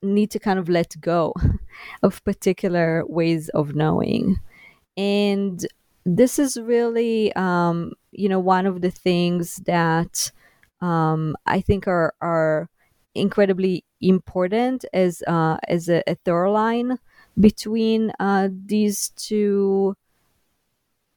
[0.02, 1.34] need to kind of let go
[2.02, 4.36] of particular ways of knowing.
[4.96, 5.64] And
[6.04, 10.30] this is really, um, you know, one of the things that
[10.80, 12.68] um, I think are are
[13.14, 16.98] incredibly important as uh, as a, a thorough line
[17.38, 19.96] between uh, these two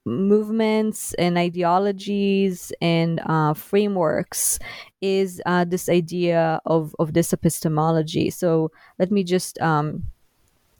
[0.06, 4.60] movements and ideologies and uh, frameworks
[5.02, 8.30] is uh, this idea of, of dis epistemology.
[8.30, 10.04] So let me just um,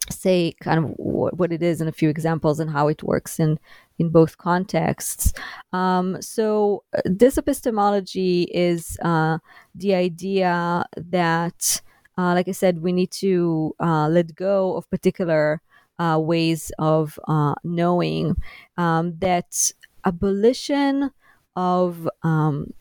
[0.09, 3.59] say kind of what, it is and a few examples and how it works in
[3.99, 5.32] in both contexts.
[5.74, 9.38] Um, so uh, dis epistemology is uh,
[9.76, 11.82] the idea that,
[12.17, 15.61] uh, like I said, we need to uh, let go of particular
[16.01, 18.35] uh, ways of uh, knowing
[18.77, 19.71] um, that
[20.05, 21.11] abolition
[21.55, 22.73] of um,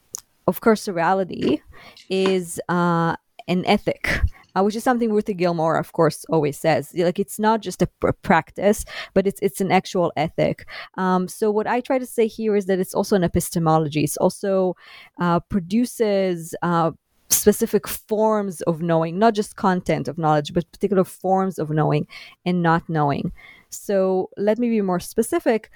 [0.46, 1.60] of carcerality
[2.08, 3.14] is uh,
[3.46, 4.22] an ethic
[4.56, 6.92] uh, which is something Ruthie Gilmore, of course, always says.
[6.94, 10.66] Like it's not just a pr- practice, but it's it's an actual ethic.
[10.96, 14.04] Um, so what I try to say here is that it's also an epistemology.
[14.04, 14.74] It's also
[15.20, 16.54] uh, produces.
[16.62, 16.92] Uh,
[17.40, 22.06] specific forms of knowing, not just content of knowledge, but particular forms of knowing
[22.44, 23.32] and not knowing.
[23.70, 25.70] So let me be more specific.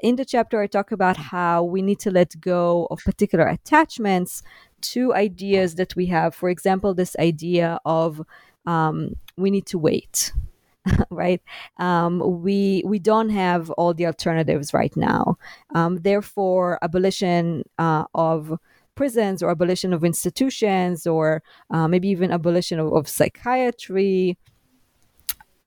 [0.00, 4.42] In the chapter, I talk about how we need to let go of particular attachments
[4.92, 6.34] to ideas that we have.
[6.34, 8.20] For example, this idea of
[8.66, 10.32] um, we need to wait.
[11.10, 11.42] right
[11.78, 15.36] um, we we don't have all the alternatives right now
[15.74, 18.56] um, therefore abolition uh, of
[18.96, 24.36] prisons or abolition of institutions or uh, maybe even abolition of, of psychiatry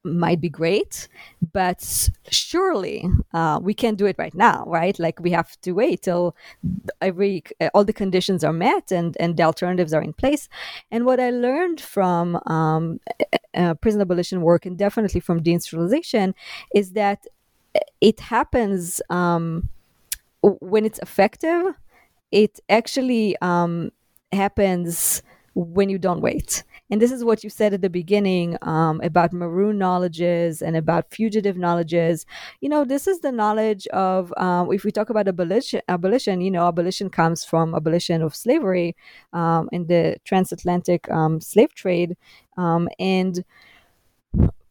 [0.04, 1.08] might be great,
[1.54, 4.98] but surely uh, we can't do it right now, right?
[4.98, 6.36] Like we have to wait till
[7.02, 10.48] every all the conditions are met and and the alternatives are in place.
[10.92, 13.00] And what I learned from um,
[13.54, 16.34] uh, prison abolition work and definitely from deinstitutionalization
[16.74, 17.26] is that
[18.02, 19.70] it happens um,
[20.42, 21.74] when it's effective.
[22.32, 23.92] It actually um,
[24.32, 25.24] happens
[25.56, 26.64] when you don't wait.
[26.92, 31.12] And this is what you said at the beginning um, about maroon knowledges and about
[31.12, 32.26] fugitive knowledges.
[32.62, 36.50] You know, this is the knowledge of, um, if we talk about abolition, abolition, you
[36.50, 38.96] know, abolition comes from abolition of slavery
[39.34, 42.16] um, in the transatlantic um, slave trade.
[42.58, 43.44] Um, and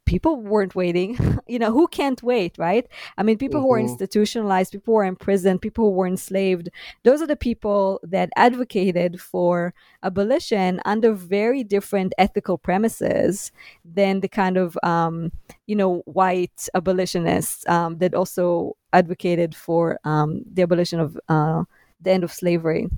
[0.08, 1.18] people weren't waiting.
[1.46, 2.86] you know, who can't wait, right?
[3.18, 3.64] I mean, people mm-hmm.
[3.64, 3.88] who were mm-hmm.
[3.88, 6.70] institutionalized, people who were in prison, people who were enslaved,
[7.04, 13.52] those are the people that advocated for abolition under very different ethical premises
[13.84, 15.30] than the kind of, um,
[15.66, 21.62] you know, white abolitionists um, that also advocated for um, the abolition of uh,
[22.00, 22.88] the end of slavery.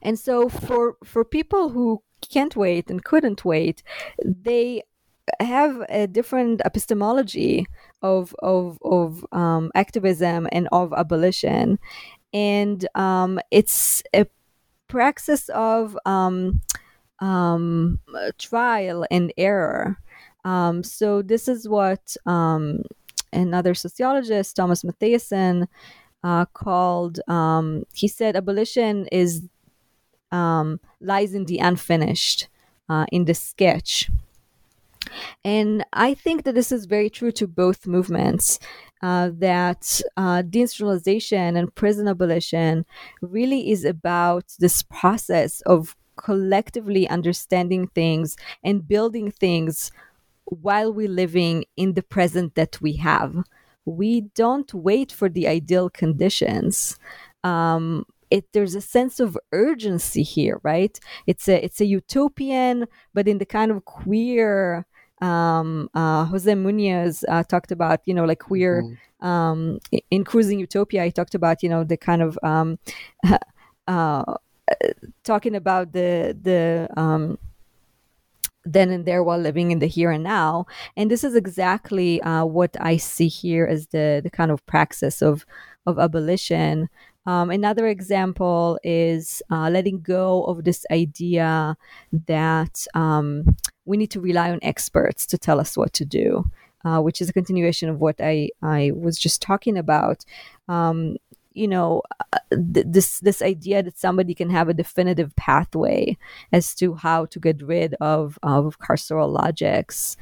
[0.00, 3.82] And so for for people who can't wait and couldn't wait,
[4.24, 4.82] they
[5.40, 7.66] have a different epistemology
[8.02, 11.78] of of of um, activism and of abolition,
[12.32, 14.26] and um, it's a
[14.88, 16.60] praxis of um,
[17.20, 17.98] um
[18.38, 19.98] trial and error.
[20.44, 22.82] Um, so this is what um,
[23.32, 25.66] another sociologist, Thomas Mathiesen,
[26.24, 27.20] uh, called.
[27.94, 29.42] he said abolition is
[30.32, 32.48] lies in the unfinished,
[32.88, 34.10] uh, in the sketch.
[35.44, 38.58] And I think that this is very true to both movements.
[39.00, 42.84] Uh, that uh, deinstitutionalization and prison abolition
[43.22, 49.92] really is about this process of collectively understanding things and building things
[50.46, 53.44] while we're living in the present that we have.
[53.84, 56.98] We don't wait for the ideal conditions.
[57.44, 60.98] Um, it, there's a sense of urgency here, right?
[61.26, 64.86] It's a it's a utopian, but in the kind of queer
[65.20, 69.26] um, uh, Jose Munoz uh, talked about, you know, like queer mm-hmm.
[69.26, 69.78] um,
[70.10, 71.04] in Cruising Utopia.
[71.04, 72.78] He talked about, you know, the kind of um,
[73.88, 74.34] uh,
[75.24, 77.38] talking about the the um,
[78.64, 80.66] then and there while living in the here and now.
[80.96, 85.22] And this is exactly uh, what I see here as the the kind of praxis
[85.22, 85.44] of
[85.86, 86.88] of abolition.
[87.26, 91.76] Um, another example is uh, letting go of this idea
[92.26, 93.54] that um,
[93.88, 96.44] we need to rely on experts to tell us what to do,
[96.84, 100.24] uh, which is a continuation of what I, I was just talking about.
[100.68, 101.16] Um,
[101.54, 102.38] you know, uh,
[102.74, 106.16] th- this this idea that somebody can have a definitive pathway
[106.52, 110.16] as to how to get rid of of carceral logics.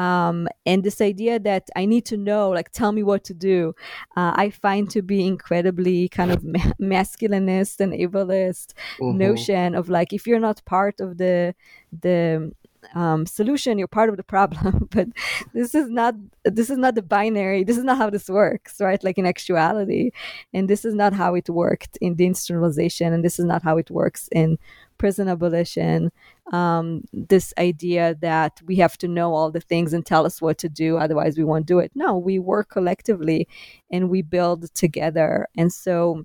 [0.00, 3.74] Um, and this idea that I need to know, like, tell me what to do,
[4.16, 9.18] uh, I find to be incredibly kind of ma- masculinist and ableist mm-hmm.
[9.18, 11.54] notion of like, if you're not part of the
[11.92, 12.50] the
[12.94, 14.88] um, solution, you're part of the problem.
[14.90, 15.08] but
[15.52, 16.14] this is not
[16.44, 17.64] this is not the binary.
[17.64, 19.02] This is not how this works, right?
[19.02, 20.10] Like in actuality,
[20.52, 23.90] and this is not how it worked in deinstitutionalization, and this is not how it
[23.90, 24.58] works in
[25.00, 26.12] prison abolition,
[26.52, 30.58] um, this idea that we have to know all the things and tell us what
[30.58, 31.90] to do, otherwise we won't do it.
[31.94, 33.48] No, we work collectively
[33.90, 35.48] and we build together.
[35.56, 36.24] And so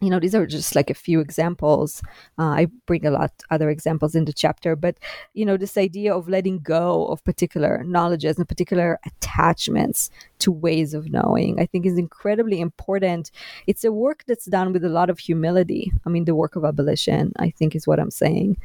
[0.00, 2.02] you know these are just like a few examples.
[2.38, 4.96] Uh, i bring a lot other examples in the chapter but
[5.34, 10.94] you know this idea of letting go of particular knowledges and particular attachments to ways
[10.94, 13.30] of knowing i think is incredibly important.
[13.66, 15.92] It's a work that's done with a lot of humility.
[16.06, 18.56] I mean the work of abolition i think is what i'm saying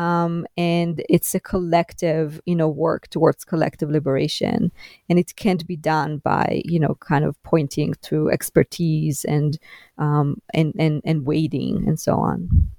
[0.00, 4.72] um, and it's a collective you know work towards collective liberation.
[5.08, 9.58] And it can't be done by you know kind of pointing to expertise and
[9.98, 12.70] um, and and and waiting and so on.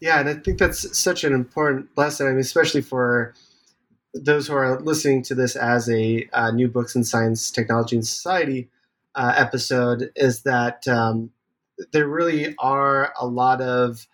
[0.00, 3.32] Yeah and i think that's such an important lesson i mean especially for
[4.12, 8.06] those who are listening to this as a uh, new books in science technology and
[8.06, 8.68] society
[9.14, 11.30] uh, episode is that um,
[11.92, 14.06] there really are a lot of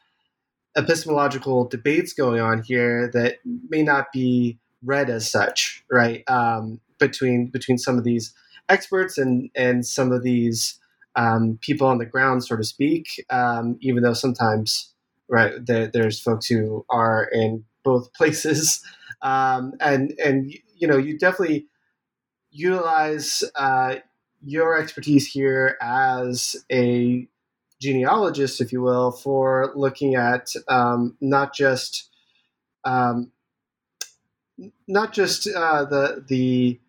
[0.76, 3.36] epistemological debates going on here that
[3.68, 6.24] may not be read as such, right?
[6.28, 8.32] Um, between between some of these
[8.68, 10.78] experts and and some of these
[11.16, 13.24] um, people on the ground, so to speak.
[13.30, 14.92] Um, even though sometimes,
[15.28, 18.82] right, there, there's folks who are in both places,
[19.22, 21.66] um, and and you know, you definitely
[22.50, 23.96] utilize uh,
[24.44, 27.26] your expertise here as a
[27.82, 32.08] genealogist, if you will, for looking at um, not just
[32.84, 33.32] um,
[34.86, 36.80] not just uh, the the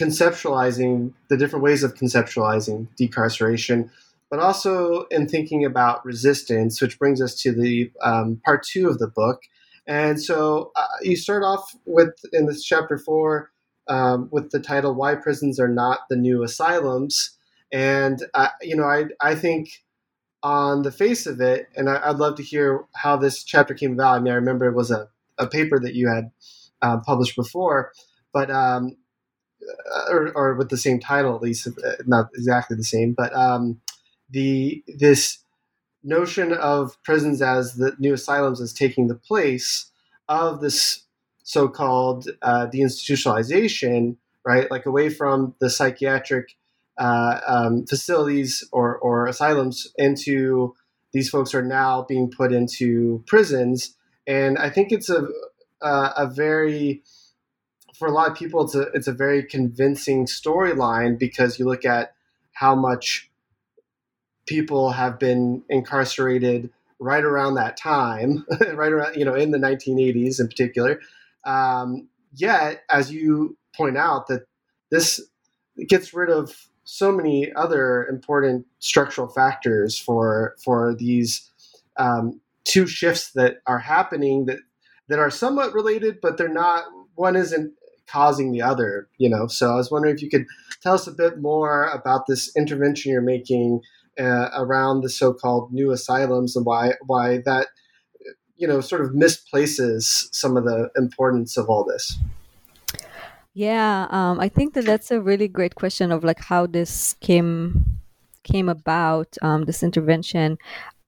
[0.00, 3.90] conceptualizing the different ways of conceptualizing decarceration,
[4.30, 8.98] but also in thinking about resistance, which brings us to the um, part two of
[8.98, 9.42] the book.
[9.86, 13.50] And so uh, you start off with in this chapter four
[13.88, 17.36] um, with the title "Why Prisons Are Not the New Asylums."
[17.72, 18.22] And
[18.60, 19.70] you know, I I think
[20.42, 23.92] on the face of it, and I, would love to hear how this chapter came
[23.92, 24.16] about.
[24.16, 25.08] I mean, I remember it was a,
[25.38, 26.30] a paper that you had
[26.82, 27.92] uh, published before,
[28.32, 28.96] but um,
[29.62, 33.14] uh, or, or, with the same title at least, uh, not exactly the same.
[33.16, 33.80] But um,
[34.30, 35.38] the this
[36.02, 39.90] notion of prisons as the new asylums is taking the place
[40.28, 41.04] of this
[41.44, 44.70] so-called uh, deinstitutionalization, right?
[44.70, 46.56] Like away from the psychiatric
[47.02, 50.72] uh, um, facilities or, or asylums into
[51.12, 53.96] these folks are now being put into prisons.
[54.24, 55.26] And I think it's a,
[55.82, 57.02] a, a very,
[57.96, 61.84] for a lot of people, it's a, it's a very convincing storyline because you look
[61.84, 62.14] at
[62.52, 63.28] how much
[64.46, 70.38] people have been incarcerated right around that time, right around, you know, in the 1980s
[70.38, 71.00] in particular.
[71.44, 74.46] Um, yet, as you point out, that
[74.92, 75.20] this
[75.88, 81.50] gets rid of so many other important structural factors for for these
[81.96, 84.58] um, two shifts that are happening that
[85.08, 86.84] that are somewhat related, but they're not.
[87.14, 87.72] One isn't
[88.06, 89.46] causing the other, you know.
[89.46, 90.46] So I was wondering if you could
[90.82, 93.80] tell us a bit more about this intervention you're making
[94.18, 97.68] uh, around the so-called new asylums and why why that
[98.56, 102.18] you know sort of misplaces some of the importance of all this.
[103.54, 108.00] Yeah, um, I think that that's a really great question of like how this came
[108.44, 109.36] came about.
[109.42, 110.58] Um, this intervention,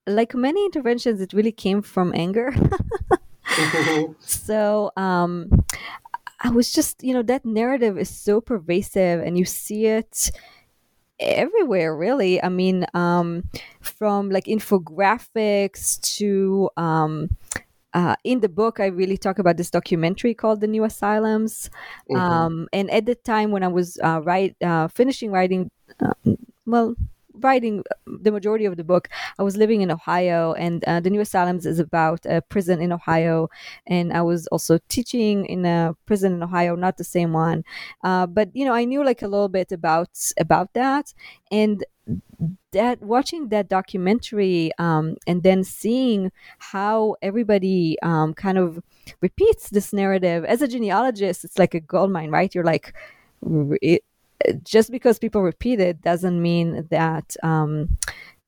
[0.06, 2.54] like many interventions, it really came from anger.
[4.20, 5.50] so um,
[6.42, 10.30] I was just, you know, that narrative is so pervasive, and you see it
[11.20, 13.44] everywhere really i mean um,
[13.80, 17.30] from like infographics to um,
[17.94, 21.70] uh, in the book, I really talk about this documentary called "The New Asylums,"
[22.10, 22.16] mm-hmm.
[22.16, 25.70] um, and at the time when I was uh, write, uh, finishing writing,
[26.00, 26.12] uh,
[26.66, 26.96] well,
[27.34, 29.08] writing the majority of the book,
[29.38, 32.92] I was living in Ohio, and uh, the New Asylums is about a prison in
[32.92, 33.48] Ohio,
[33.86, 37.64] and I was also teaching in a prison in Ohio, not the same one,
[38.02, 41.12] uh, but you know I knew like a little bit about about that,
[41.50, 41.84] and
[42.72, 48.80] that watching that documentary um, and then seeing how everybody um, kind of
[49.20, 52.54] repeats this narrative as a genealogist, it's like a gold mine, right?
[52.54, 52.92] You're like,
[53.82, 54.04] it,
[54.62, 57.96] just because people repeat it doesn't mean that um,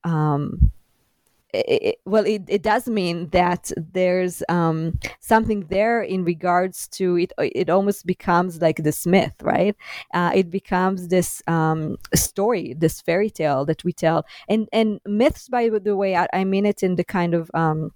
[0.03, 0.71] um,
[1.53, 7.31] it, well, it, it does mean that there's um, something there in regards to it.
[7.37, 9.75] It almost becomes like this myth, right?
[10.13, 15.47] Uh, it becomes this um, story, this fairy tale that we tell, and and myths,
[15.47, 17.91] by the way, I, I mean it in the kind of um,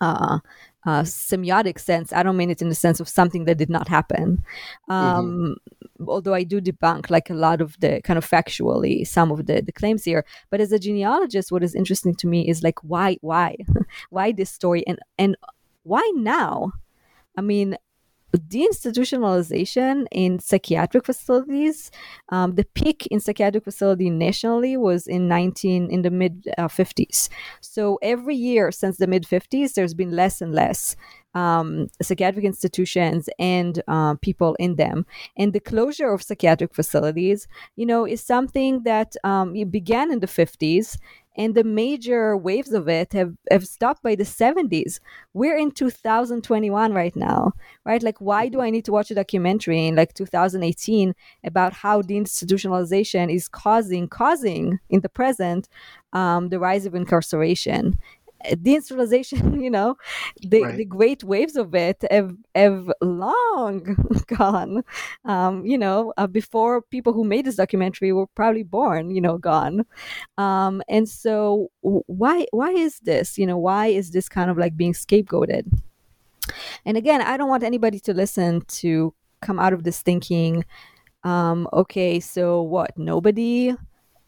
[0.00, 0.40] uh,
[0.86, 2.12] uh, semiotic sense.
[2.12, 4.44] I don't mean it in the sense of something that did not happen.
[4.88, 4.92] Mm-hmm.
[4.92, 6.08] Um, mm-hmm.
[6.08, 9.62] Although I do debunk like a lot of the kind of factually some of the,
[9.62, 10.24] the claims here.
[10.50, 13.56] But as a genealogist, what is interesting to me is like why why
[14.10, 15.36] why this story and and
[15.82, 16.72] why now?
[17.36, 17.76] I mean,
[18.36, 21.90] deinstitutionalization in psychiatric facilities
[22.30, 27.28] um, the peak in psychiatric facility nationally was in 19 in the mid uh, 50s
[27.60, 30.96] so every year since the mid 50s there's been less and less
[31.36, 35.04] um, psychiatric institutions and uh, people in them.
[35.36, 40.26] And the closure of psychiatric facilities, you know, is something that um, began in the
[40.26, 40.96] 50s
[41.36, 45.00] and the major waves of it have, have stopped by the 70s
[45.34, 47.52] we're in 2021 right now
[47.84, 48.02] right?
[48.02, 51.14] Like why do i need to watch a documentary in like 2018
[51.44, 55.68] about how deinstitutionalization is causing causing in the present
[56.12, 57.98] um, the rise of incarceration
[58.44, 59.96] deinstitutionalization, you know,
[60.42, 60.76] the, right.
[60.76, 64.82] the great waves of it have, have long gone.
[65.24, 69.38] Um, you know, uh, before people who made this documentary were probably born, you know,
[69.38, 69.84] gone.
[70.38, 73.38] Um, and so why why is this?
[73.38, 75.66] You know, why is this kind of like being scapegoated?
[76.84, 80.64] And again, I don't want anybody to listen to come out of this thinking,
[81.24, 82.96] um, okay, so what?
[82.96, 83.74] Nobody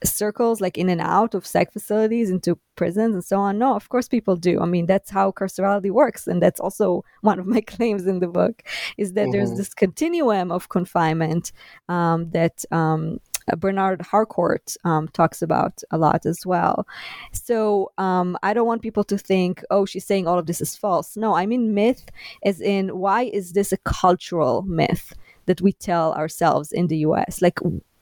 [0.05, 3.89] circles like in and out of psych facilities into prisons and so on no of
[3.89, 7.61] course people do i mean that's how carcerality works and that's also one of my
[7.61, 8.63] claims in the book
[8.97, 9.33] is that mm-hmm.
[9.33, 11.53] there's this continuum of confinement
[11.89, 13.19] um, that um,
[13.57, 16.87] Bernard Harcourt um, talks about a lot as well.
[17.33, 20.77] So um, I don't want people to think, oh, she's saying all of this is
[20.77, 21.17] false.
[21.17, 22.11] No, I mean myth,
[22.45, 25.15] as in, why is this a cultural myth?
[25.49, 27.43] that we tell ourselves in the US.
[27.43, 27.59] Like,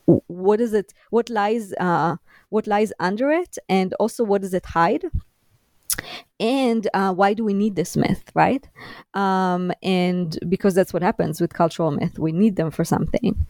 [0.06, 2.16] what is it what lies uh,
[2.48, 5.04] what lies under it and also what does it hide?
[6.38, 8.68] And uh, why do we need this myth right?
[9.14, 13.46] Um, and because that's what happens with cultural myth we need them for something.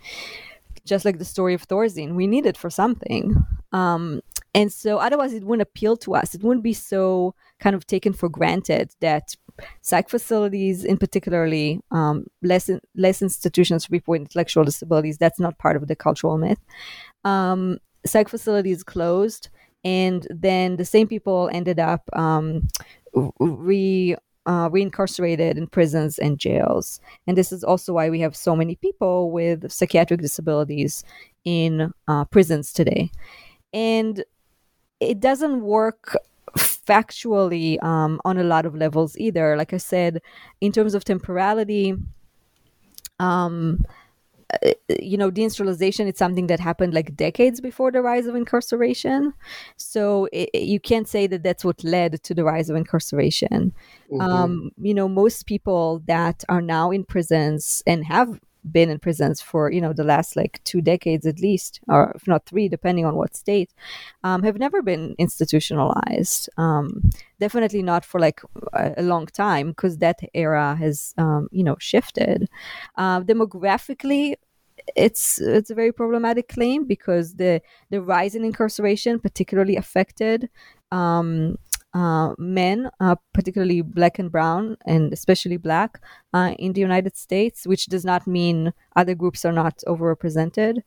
[0.85, 3.35] Just like the story of thorazine we need it for something.
[3.73, 4.21] Um,
[4.55, 6.35] and so otherwise it wouldn't appeal to us.
[6.35, 9.35] It wouldn't be so kind of taken for granted that
[9.83, 15.59] psych facilities, in particularly um, less less institutions for people with intellectual disabilities, that's not
[15.59, 16.61] part of the cultural myth.
[17.25, 19.49] Um, psych facilities closed,
[19.85, 22.69] and then the same people ended up um,
[23.41, 27.01] re uh, reincarcerated in prisons and jails.
[27.27, 31.03] And this is also why we have so many people with psychiatric disabilities
[31.45, 33.11] in uh, prisons today.
[33.73, 34.25] And
[35.01, 36.17] it doesn't work
[36.87, 39.57] factually um, on a lot of levels either.
[39.57, 40.21] Like I said,
[40.61, 41.95] in terms of temporality,
[43.19, 43.85] um,
[44.53, 44.71] uh,
[45.01, 49.35] you know, deinstitutionalization is something that happened like decades before the rise of incarceration.
[49.77, 53.75] So it, you can't say that that's what led to the rise of incarceration.
[54.13, 54.21] Mm-hmm.
[54.21, 58.39] Um, you know, most people that are now in prisons and have
[58.71, 62.27] been in prisons for you know the last like two decades at least or if
[62.27, 63.73] not three depending on what state
[64.25, 66.49] um, have never been institutionalized.
[66.57, 67.11] Um,
[67.41, 68.41] definitely not for like
[68.73, 72.49] a, long time because that era has um, you know shifted.
[72.97, 74.35] Uh, demographically
[74.95, 77.61] it's it's a very problematic claim because the
[77.91, 80.49] the rise in incarceration particularly affected
[80.93, 81.57] um,
[81.97, 86.03] uh, men, uh, particularly black and brown, and especially black,
[86.35, 90.83] uh, in the United States, which does not mean other groups are not overrepresented.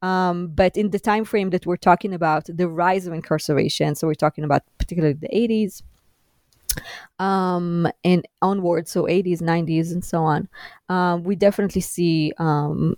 [0.00, 4.06] Um, but in the time frame that we're talking about, the rise of incarceration, so
[4.06, 5.82] we're talking about particularly the 80s,
[7.18, 10.48] um, and onward, so 80s, 90s, and so on,
[10.88, 12.96] um, we definitely see um,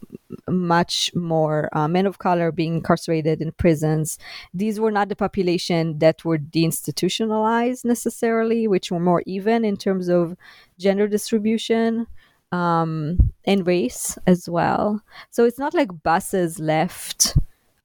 [0.48, 4.18] much more uh, men of color being incarcerated in prisons.
[4.52, 10.08] These were not the population that were deinstitutionalized necessarily, which were more even in terms
[10.08, 10.36] of
[10.78, 12.06] gender distribution
[12.52, 15.02] um, and race as well.
[15.30, 17.36] So it's not like buses left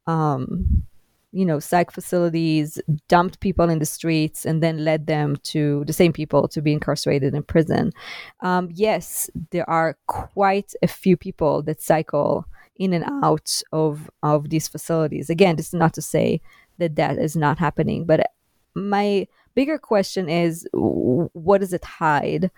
[0.08, 0.84] um,
[1.34, 2.80] you know psych facilities
[3.10, 6.72] dumped people in the streets and then led them to the same people to be
[6.72, 7.92] incarcerated in prison.
[8.42, 12.46] Um, yes there are quite a few people that cycle
[12.78, 15.30] in and out of of these facilities.
[15.30, 16.40] Again this is not to say
[16.78, 18.32] that that is not happening but
[18.76, 22.52] my bigger question is what does it hide?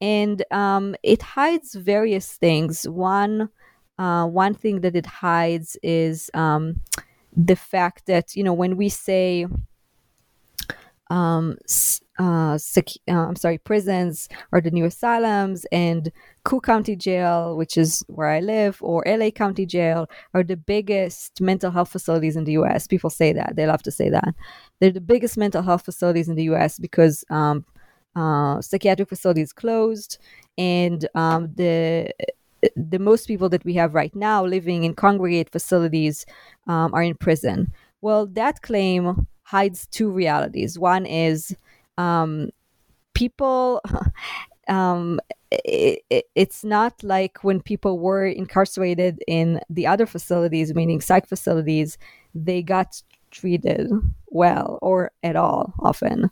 [0.00, 2.88] And um, it hides various things.
[2.88, 3.48] One
[3.98, 6.80] uh, one thing that it hides is um,
[7.34, 9.46] the fact that you know when we say
[11.12, 11.58] um,
[12.18, 16.10] uh, sec- uh, I'm sorry, prisons are the new asylums, and
[16.44, 21.40] Cook County Jail, which is where I live, or LA County Jail, are the biggest
[21.40, 22.86] mental health facilities in the US.
[22.86, 23.56] People say that.
[23.56, 24.34] They love to say that.
[24.80, 27.66] They're the biggest mental health facilities in the US because um,
[28.16, 30.18] uh, psychiatric facilities closed,
[30.56, 32.10] and um, the
[32.76, 36.26] the most people that we have right now living in congregate facilities
[36.66, 37.72] um, are in prison.
[38.00, 40.78] Well, that claim hides two realities.
[40.78, 41.56] One is
[41.98, 42.50] um,
[43.14, 43.80] people.
[44.68, 45.18] Um,
[45.50, 51.28] it, it, it's not like when people were incarcerated in the other facilities, meaning psych
[51.28, 51.98] facilities,
[52.32, 53.02] they got
[53.32, 53.90] treated
[54.28, 56.30] well or at all often.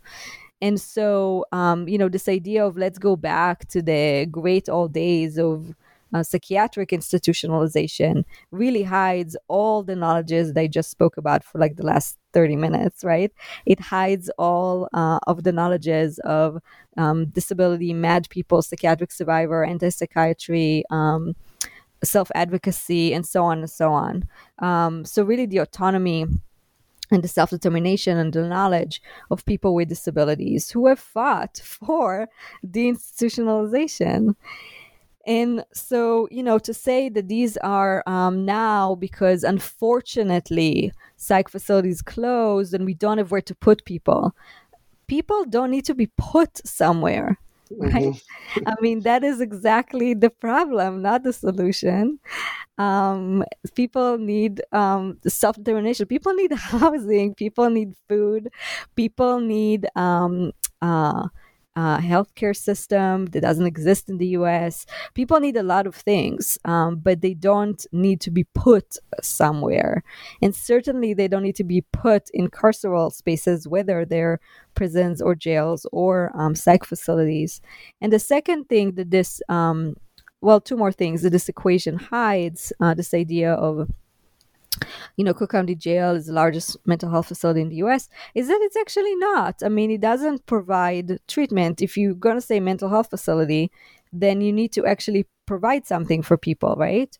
[0.63, 4.93] And so, um, you know, this idea of let's go back to the great old
[4.93, 5.75] days of
[6.13, 11.85] uh, psychiatric institutionalization really hides all the knowledges they just spoke about for like the
[11.85, 13.33] last 30 minutes, right?
[13.67, 16.59] It hides all uh, of the knowledges of
[16.97, 20.85] um, disability, mad people, psychiatric survivor, anti psychiatry.
[20.91, 21.35] Um,
[22.03, 24.25] self advocacy and so on and so on.
[24.61, 26.25] Um, so, really, the autonomy
[27.11, 32.29] and the self determination and the knowledge of people with disabilities who have fought for
[32.67, 34.35] deinstitutionalization.
[35.31, 42.03] And so, you know, to say that these are um, now because unfortunately psych facilities
[42.03, 44.35] closed and we don't have where to put people,
[45.07, 47.39] people don't need to be put somewhere
[47.79, 47.95] right?
[47.95, 48.67] Mm-hmm.
[48.67, 52.19] i mean that is exactly the problem not the solution.
[52.79, 56.07] Um, people need um, self-determination.
[56.07, 57.35] People need housing.
[57.35, 58.49] People need food.
[58.97, 61.29] People need um, uh,
[61.81, 64.85] uh, healthcare system that doesn't exist in the US.
[65.15, 70.05] People need a lot of things, um, but they don't need to be put somewhere.
[70.43, 74.41] And certainly they don't need to be put in carceral spaces, whether they're
[74.75, 77.63] prisons or jails or um, psych facilities.
[78.03, 79.97] And the second thing that this, um,
[80.43, 83.89] well, two more things that this equation hides uh, this idea of
[85.17, 88.49] you know, Cook County Jail is the largest mental health facility in the US, is
[88.49, 89.63] that it's actually not.
[89.63, 91.83] I mean, it doesn't provide treatment.
[91.83, 93.71] If you're going to say mental health facility,
[94.13, 97.17] then you need to actually provide something for people, right?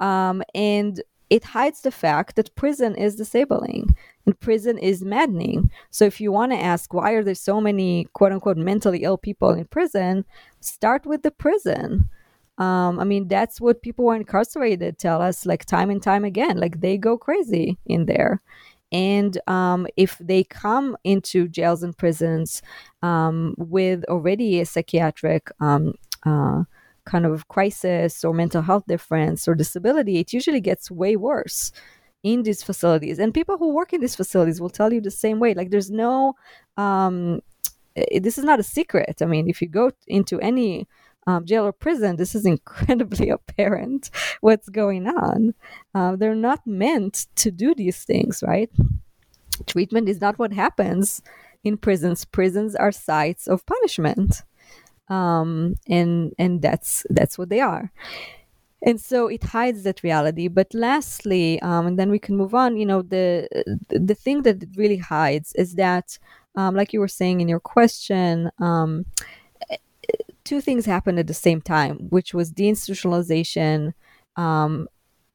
[0.00, 3.96] Um, and it hides the fact that prison is disabling
[4.26, 5.70] and prison is maddening.
[5.90, 9.18] So if you want to ask why are there so many quote unquote mentally ill
[9.18, 10.24] people in prison,
[10.60, 12.08] start with the prison
[12.58, 16.24] um, I mean, that's what people who are incarcerated tell us, like time and time
[16.24, 16.58] again.
[16.58, 18.40] Like they go crazy in there.
[18.92, 22.62] And um, if they come into jails and prisons
[23.02, 25.94] um, with already a psychiatric um,
[26.24, 26.62] uh,
[27.04, 31.72] kind of crisis or mental health difference or disability, it usually gets way worse
[32.22, 33.18] in these facilities.
[33.18, 35.54] And people who work in these facilities will tell you the same way.
[35.54, 36.34] Like there's no,
[36.76, 37.40] um,
[37.94, 39.20] this is not a secret.
[39.20, 40.86] I mean, if you go into any
[41.26, 44.10] um, jail or prison, this is incredibly apparent
[44.40, 45.54] what's going on.
[45.94, 48.70] Uh, they're not meant to do these things, right?
[49.66, 51.22] Treatment is not what happens
[51.62, 52.24] in prisons.
[52.24, 54.42] Prisons are sites of punishment,
[55.08, 57.90] um, and and that's that's what they are.
[58.86, 60.48] And so it hides that reality.
[60.48, 62.76] But lastly, um, and then we can move on.
[62.76, 63.48] You know, the
[63.88, 66.18] the thing that it really hides is that,
[66.56, 69.06] um, like you were saying in your question um,
[70.44, 73.94] two things happened at the same time, which was deinstitutionalization.
[74.36, 74.88] Um,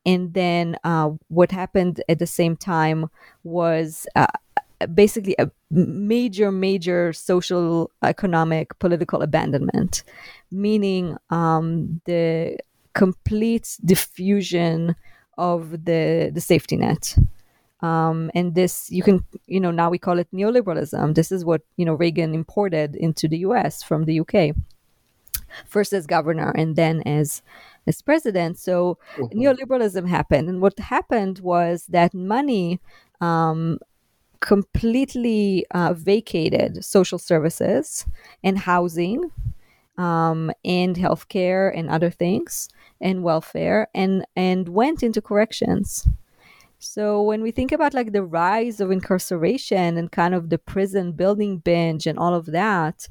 [0.05, 3.07] and then uh, what happened at the same time
[3.43, 4.27] was uh,
[4.93, 10.03] basically a major, major social, economic, political abandonment,
[10.51, 12.57] meaning um, the
[12.93, 14.95] complete diffusion
[15.37, 17.17] of the the safety net.
[17.81, 21.15] Um, and this you can you know now we call it neoliberalism.
[21.15, 23.83] This is what you know Reagan imported into the U.S.
[23.83, 24.53] from the U.K
[25.67, 27.41] first as governor and then as
[27.87, 28.57] as president.
[28.59, 29.39] So mm-hmm.
[29.39, 32.79] neoliberalism happened, and what happened was that money
[33.21, 33.79] um,
[34.39, 38.05] completely uh, vacated social services
[38.43, 39.31] and housing
[39.97, 42.69] um, and healthcare and other things
[43.01, 46.07] and welfare and and went into corrections.
[46.79, 51.11] So when we think about like the rise of incarceration and kind of the prison
[51.11, 53.09] building binge and all of that,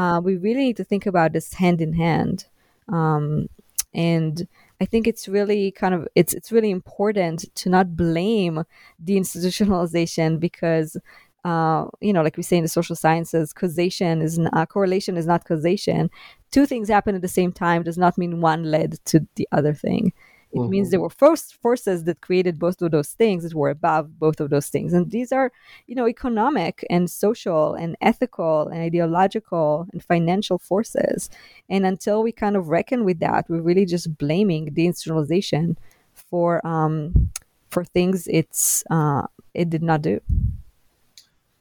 [0.00, 2.46] uh, we really need to think about this hand in hand.
[2.88, 3.48] Um,
[3.92, 4.48] and
[4.80, 8.64] I think it's really kind of it's it's really important to not blame
[9.04, 10.96] deinstitutionalization because
[11.44, 15.26] uh, you know, like we say in the social sciences, causation is not, correlation is
[15.26, 16.10] not causation.
[16.50, 19.74] Two things happen at the same time does not mean one led to the other
[19.74, 20.12] thing.
[20.52, 20.70] It mm-hmm.
[20.70, 24.40] means there were first forces that created both of those things that were above both
[24.40, 24.92] of those things.
[24.92, 25.52] And these are,
[25.86, 31.30] you know, economic and social and ethical and ideological and financial forces.
[31.68, 35.76] And until we kind of reckon with that, we're really just blaming the deinstitutionalization
[36.14, 37.30] for um,
[37.70, 40.20] for things it's uh, it did not do.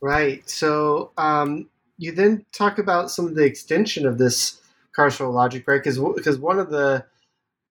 [0.01, 0.49] Right.
[0.49, 4.61] So um, you then talk about some of the extension of this
[4.97, 5.81] carceral logic, right?
[5.83, 7.05] Because because one of the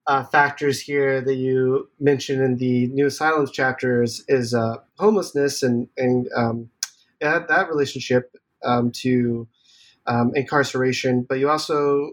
[0.08, 5.86] uh, factors here that you mentioned in the new asylums chapters is uh, homelessness and
[5.98, 6.70] and um,
[7.20, 8.34] that, that relationship
[8.64, 9.46] um, to
[10.06, 11.26] um, incarceration.
[11.28, 12.12] But you also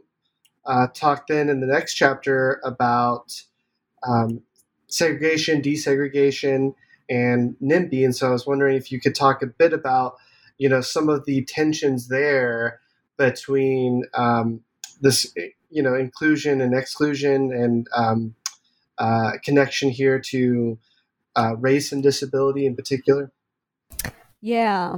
[0.65, 3.41] uh, talked then in the next chapter about
[4.05, 4.41] um,
[4.87, 6.75] segregation, desegregation,
[7.09, 8.03] and NIMBY.
[8.03, 10.17] And so I was wondering if you could talk a bit about
[10.57, 12.81] you know some of the tensions there
[13.17, 14.64] between um,
[15.01, 15.33] this
[15.69, 18.35] you know inclusion and exclusion and um,
[18.97, 20.77] uh, connection here to
[21.35, 23.31] uh, race and disability in particular?
[24.41, 24.97] Yeah.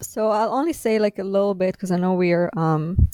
[0.00, 3.08] So I'll only say like a little bit because I know we're um,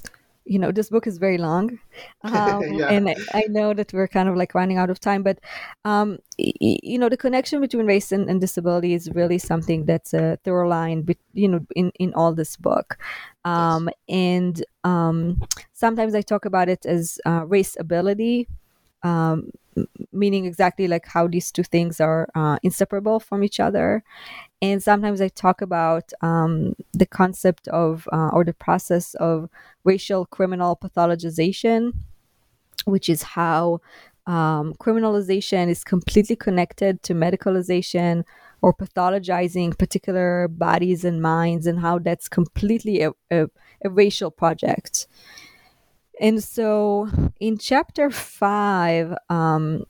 [0.45, 1.79] you know this book is very long
[2.23, 2.89] um, yeah.
[2.89, 5.39] and I, I, know that we're kind of like running out of time but
[5.85, 10.13] um, y- you know the connection between race and, and, disability is really something that's
[10.13, 12.99] a thorough line be- you know in, in all this book
[13.45, 14.17] um, yes.
[14.17, 15.43] and um,
[15.73, 18.47] sometimes i talk about it as uh, race ability
[19.03, 19.51] um,
[20.13, 24.03] meaning exactly like how these two things are uh, inseparable from each other
[24.73, 29.49] and sometimes I talk about um, the concept of uh, or the process of
[29.85, 31.93] racial criminal pathologization,
[32.85, 33.81] which is how
[34.27, 38.25] um, criminalization is completely connected to medicalization
[38.63, 43.47] or pathologizing particular bodies and minds, and how that's completely a, a,
[43.85, 45.07] a racial project.
[46.21, 47.09] And so
[47.41, 49.85] in chapter five, um,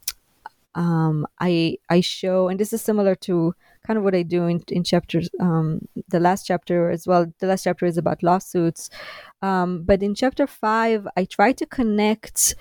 [0.74, 3.54] um, I I show, and this is similar to
[3.86, 7.26] kind of what I do in, in chapters, um, the last chapter as well.
[7.38, 8.90] The last chapter is about lawsuits.
[9.42, 12.54] Um, but in chapter five, I try to connect,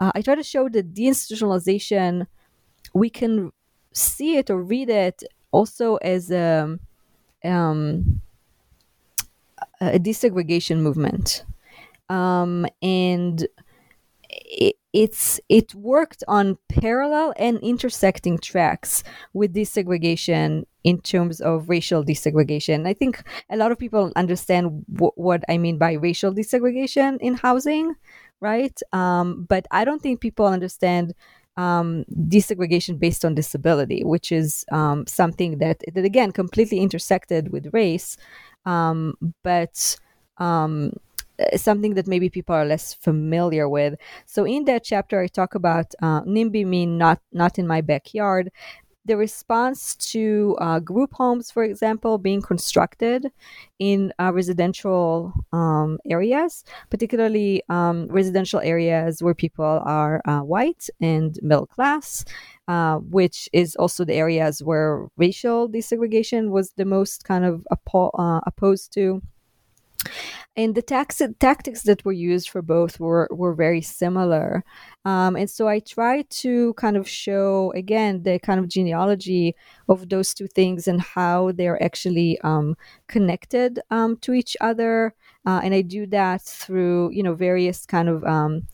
[0.00, 2.26] uh, I try to show that deinstitutionalization,
[2.94, 3.52] we can
[3.92, 5.22] see it or read it
[5.52, 6.78] also as a,
[7.44, 8.20] um,
[9.80, 11.44] a desegregation movement.
[12.08, 13.46] Um, and
[14.28, 22.04] it, it's it worked on parallel and intersecting tracks with desegregation in terms of racial
[22.04, 22.86] desegregation.
[22.86, 27.34] I think a lot of people understand w- what I mean by racial desegregation in
[27.34, 27.94] housing,
[28.40, 28.78] right?
[28.92, 31.14] Um, but I don't think people understand
[31.56, 37.74] um, desegregation based on disability, which is um, something that, that again completely intersected with
[37.74, 38.16] race,
[38.64, 39.96] um, but
[40.38, 40.92] um,
[41.56, 43.94] something that maybe people are less familiar with.
[44.26, 48.50] So in that chapter, I talk about uh, NIMBY mean not not in my backyard.
[49.06, 53.32] The response to uh, group homes, for example, being constructed
[53.78, 61.38] in uh, residential um, areas, particularly um, residential areas where people are uh, white and
[61.42, 62.26] middle class,
[62.68, 68.10] uh, which is also the areas where racial desegregation was the most kind of oppo-
[68.18, 69.22] uh, opposed to
[70.56, 74.64] and the tax- tactics that were used for both were, were very similar.
[75.04, 79.54] Um, and so I try to kind of show, again, the kind of genealogy
[79.88, 82.76] of those two things and how they're actually um,
[83.06, 85.14] connected um, to each other.
[85.46, 88.66] Uh, and I do that through, you know, various kind of um,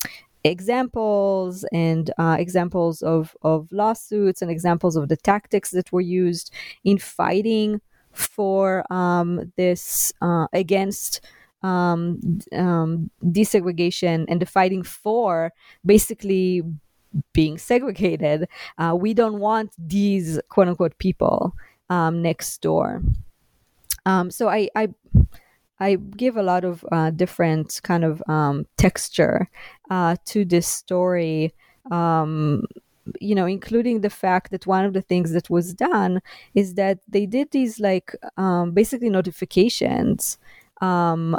[0.45, 6.53] examples and uh, examples of, of lawsuits and examples of the tactics that were used
[6.85, 7.81] in fighting
[8.17, 11.21] for um, this uh, against
[11.63, 12.21] um,
[12.53, 15.53] um, desegregation and the fighting for
[15.85, 16.63] basically
[17.33, 18.49] being segregated.
[18.79, 21.55] Uh, we don't want these quote unquote people
[21.91, 23.03] um, next door.
[24.05, 24.89] Um, so I, I
[25.79, 29.51] I give a lot of uh, different kind of um, texture
[29.91, 31.55] uh, to this story.
[31.91, 32.65] Um,
[33.21, 36.21] you know, including the fact that one of the things that was done
[36.55, 40.39] is that they did these like um, basically notifications
[40.83, 41.39] um,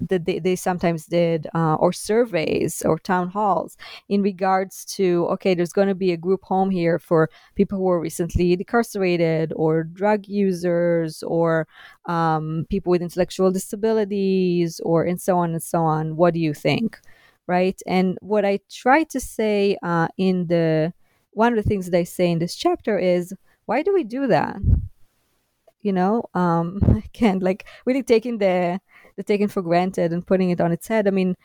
[0.00, 3.76] that they, they sometimes did, uh, or surveys or town halls
[4.08, 7.84] in regards to okay, there's going to be a group home here for people who
[7.84, 11.68] were recently incarcerated, or drug users, or
[12.06, 16.16] um, people with intellectual disabilities, or and so on and so on.
[16.16, 16.98] What do you think?
[17.46, 17.80] Right?
[17.86, 20.92] And what I try to say uh, in the
[21.32, 23.34] one of the things that I say in this chapter is,
[23.66, 24.56] why do we do that?
[25.82, 26.80] You know, um,
[27.14, 28.80] again, like really taking the
[29.16, 31.06] the taken for granted and putting it on its head.
[31.06, 31.36] I mean,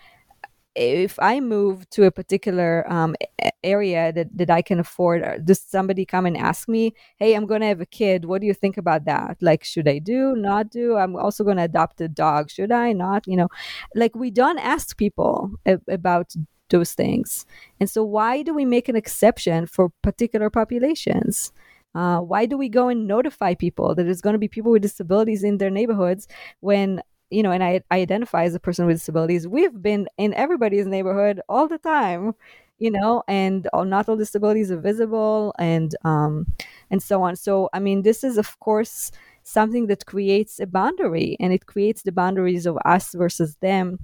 [0.75, 3.15] if I move to a particular um,
[3.63, 7.45] area that, that I can afford, uh, does somebody come and ask me, hey, I'm
[7.45, 8.25] going to have a kid.
[8.25, 9.37] What do you think about that?
[9.41, 10.95] Like, should I do, not do?
[10.95, 12.49] I'm also going to adopt a dog.
[12.49, 13.27] Should I, not?
[13.27, 13.49] You know,
[13.95, 16.33] like we don't ask people a- about
[16.69, 17.45] those things.
[17.79, 21.51] And so, why do we make an exception for particular populations?
[21.93, 24.81] Uh, why do we go and notify people that there's going to be people with
[24.81, 26.25] disabilities in their neighborhoods
[26.61, 27.01] when
[27.31, 30.85] you know, and I, I identify as a person with disabilities, we've been in everybody's
[30.87, 32.35] neighborhood all the time,
[32.79, 36.47] you know, and all, not all disabilities are visible and um,
[36.89, 37.35] and so on.
[37.35, 39.11] So I mean, this is of course
[39.43, 43.99] something that creates a boundary, and it creates the boundaries of us versus them.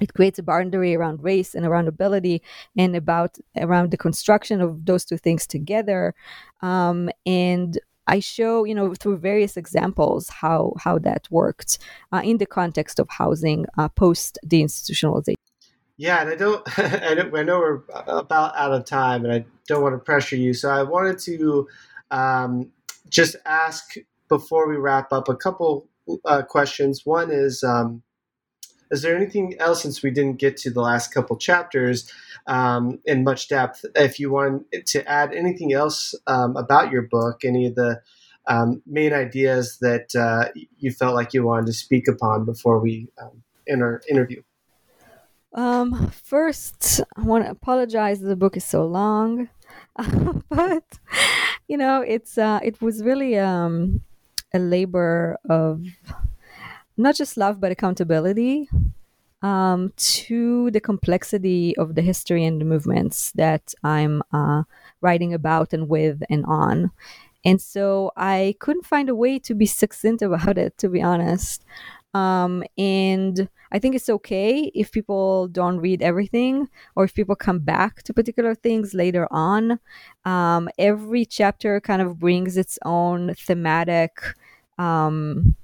[0.00, 2.42] It creates a boundary around race and around ability,
[2.76, 6.14] and about around the construction of those two things together.
[6.62, 7.78] Um, and
[8.10, 11.78] I show, you know, through various examples how how that worked
[12.12, 15.36] uh, in the context of housing uh, post deinstitutionalization.
[15.96, 19.44] Yeah, and I don't, I don't, I know we're about out of time, and I
[19.68, 21.68] don't want to pressure you, so I wanted to
[22.10, 22.72] um,
[23.08, 23.94] just ask
[24.28, 25.86] before we wrap up a couple
[26.24, 27.04] uh, questions.
[27.04, 28.02] One is, um,
[28.90, 32.10] is there anything else since we didn't get to the last couple chapters
[32.46, 33.84] um, in much depth?
[33.94, 38.00] If you want to add anything else um, about your book, any of the
[38.46, 43.08] um, main ideas that uh, you felt like you wanted to speak upon before we
[43.22, 44.42] um, in our interview.
[45.52, 48.20] Um, first, I want to apologize.
[48.20, 49.48] The book is so long,
[50.48, 50.84] but
[51.68, 54.00] you know, it's uh, it was really um,
[54.54, 55.84] a labor of
[57.00, 58.68] not just love but accountability
[59.42, 64.64] um, to the complexity of the history and the movements that I'm uh,
[65.00, 66.90] writing about and with and on.
[67.44, 71.64] And so I couldn't find a way to be succinct about it, to be honest.
[72.12, 77.60] Um, and I think it's okay if people don't read everything or if people come
[77.60, 79.78] back to particular things later on.
[80.24, 84.20] Um, every chapter kind of brings its own thematic
[84.76, 85.54] um,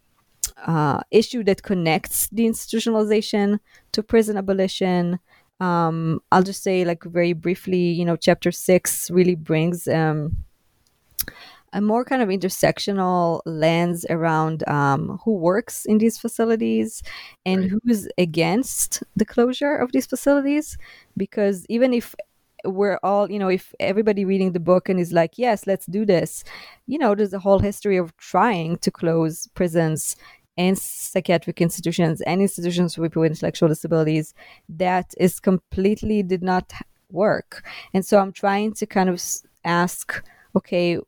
[0.65, 3.59] uh, issue that connects deinstitutionalization
[3.93, 5.19] to prison abolition.
[5.61, 10.37] Um, I'll just say, like, very briefly, you know, chapter six really brings um,
[11.73, 17.03] a more kind of intersectional lens around um, who works in these facilities
[17.45, 17.73] and right.
[17.85, 20.79] who's against the closure of these facilities.
[21.17, 22.15] Because even if
[22.65, 26.05] we're all, you know, if everybody reading the book and is like, yes, let's do
[26.05, 26.45] this,
[26.87, 30.17] you know, there's a whole history of trying to close prisons
[30.57, 34.35] and psychiatric institutions and institutions for people with intellectual disabilities
[34.69, 36.73] that is completely did not
[37.11, 37.67] work.
[37.93, 39.23] And so I'm trying to kind of
[39.65, 40.99] ask, okay,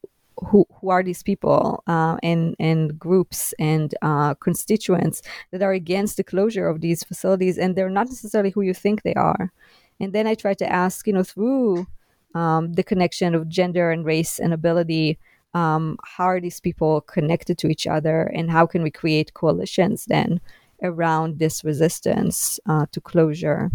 [0.51, 5.20] who, who are these people uh, and and groups and uh, constituents
[5.51, 9.03] that are against the closure of these facilities and they're not necessarily who you think
[9.03, 9.53] they are
[10.01, 11.86] and then I try to ask, you know, through
[12.34, 15.18] um, the connection of gender and race and ability,
[15.55, 20.05] um, how are these people connected to each other, and how can we create coalitions
[20.07, 20.40] then
[20.82, 23.70] around this resistance uh, to closure?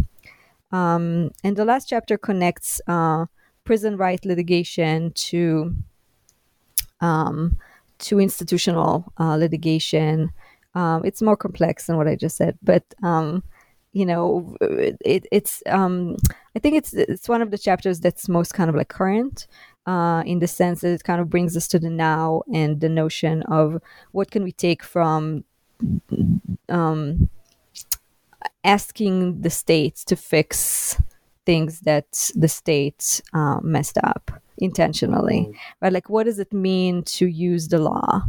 [0.71, 3.25] Um, and the last chapter connects uh,
[3.63, 5.75] prison right litigation to
[7.01, 7.57] um,
[7.99, 10.31] to institutional uh, litigation.
[10.75, 13.43] Um, it's more complex than what I just said, but um,
[13.93, 16.17] you know it, it's um
[16.55, 19.47] i think it's it's one of the chapters that's most kind of like current
[19.85, 22.89] uh in the sense that it kind of brings us to the now and the
[22.89, 23.81] notion of
[24.11, 25.43] what can we take from
[26.69, 27.29] um
[28.63, 31.01] asking the states to fix
[31.45, 35.55] things that the state uh, messed up intentionally mm.
[35.81, 38.21] right like what does it mean to use the law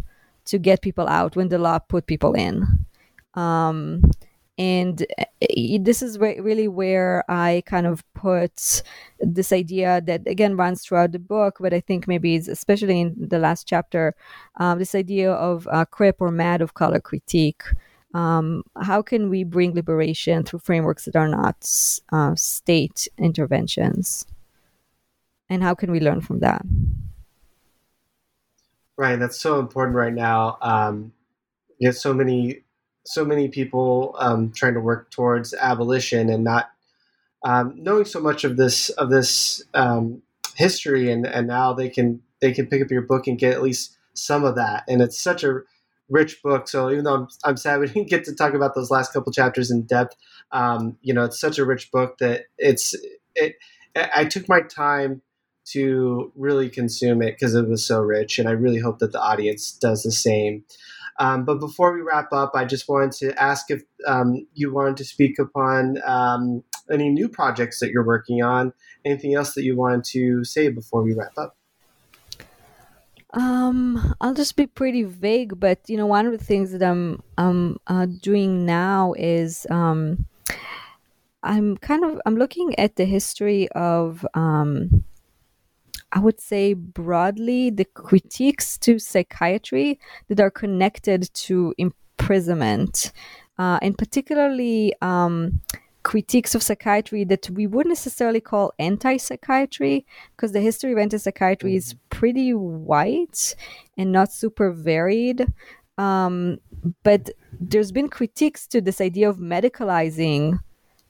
[0.45, 2.67] to get people out when the law put people in
[3.35, 4.03] um
[4.57, 5.05] and
[5.41, 8.83] eh, this is really where i kind of put
[9.21, 13.39] this idea that again runs throughout the book but i think maybe especially in the
[13.39, 14.15] last chapter
[14.57, 17.63] um, this idea of uh, crip or mad of color critique.
[18.13, 21.69] Um, how can we bring liberation through frameworks that are not
[22.13, 24.27] uh, state interventions?
[25.49, 26.65] And how can we learn from that?
[28.97, 30.59] Right that's so important right now.
[30.63, 31.13] Um,
[31.81, 32.63] there's so many
[33.07, 36.71] so many people um, trying to work towards abolition and not
[37.45, 40.23] um, knowing so much of this of this um,
[40.57, 43.63] history, and, and now they can they can pick up your book and get at
[43.63, 44.85] least some of that.
[44.89, 45.61] And it's such a
[46.09, 46.69] rich book.
[46.69, 49.33] So even though I'm, I'm sad we didn't get to talk about those last couple
[49.33, 50.17] chapters in depth,
[50.53, 52.95] um, you know, it's such a rich book that it's
[53.35, 53.57] it.
[53.97, 55.23] I took my time
[55.67, 59.21] to really consume it because it was so rich, and I really hope that the
[59.21, 60.65] audience does the same.
[61.19, 64.97] Um, but before we wrap up, I just wanted to ask if um, you wanted
[64.99, 68.73] to speak upon um, any new projects that you're working on,
[69.05, 71.57] anything else that you wanted to say before we wrap up.
[73.33, 77.21] Um, I'll just be pretty vague, but you know, one of the things that I'm
[77.37, 80.27] um uh, doing now is um,
[81.43, 85.05] I'm kind of I'm looking at the history of um
[86.15, 89.99] I would say broadly the critiques to psychiatry
[90.29, 93.12] that are connected to imprisonment,
[93.59, 95.61] uh, and particularly um,
[96.05, 100.07] critiques of psychiatry that we wouldn't necessarily call anti psychiatry,
[100.37, 102.19] because the history of anti psychiatry is mm-hmm.
[102.19, 103.57] pretty white
[103.99, 105.53] and not super varied.
[105.99, 106.59] Um,
[107.03, 110.61] but there's been critiques to this idea of medicalizing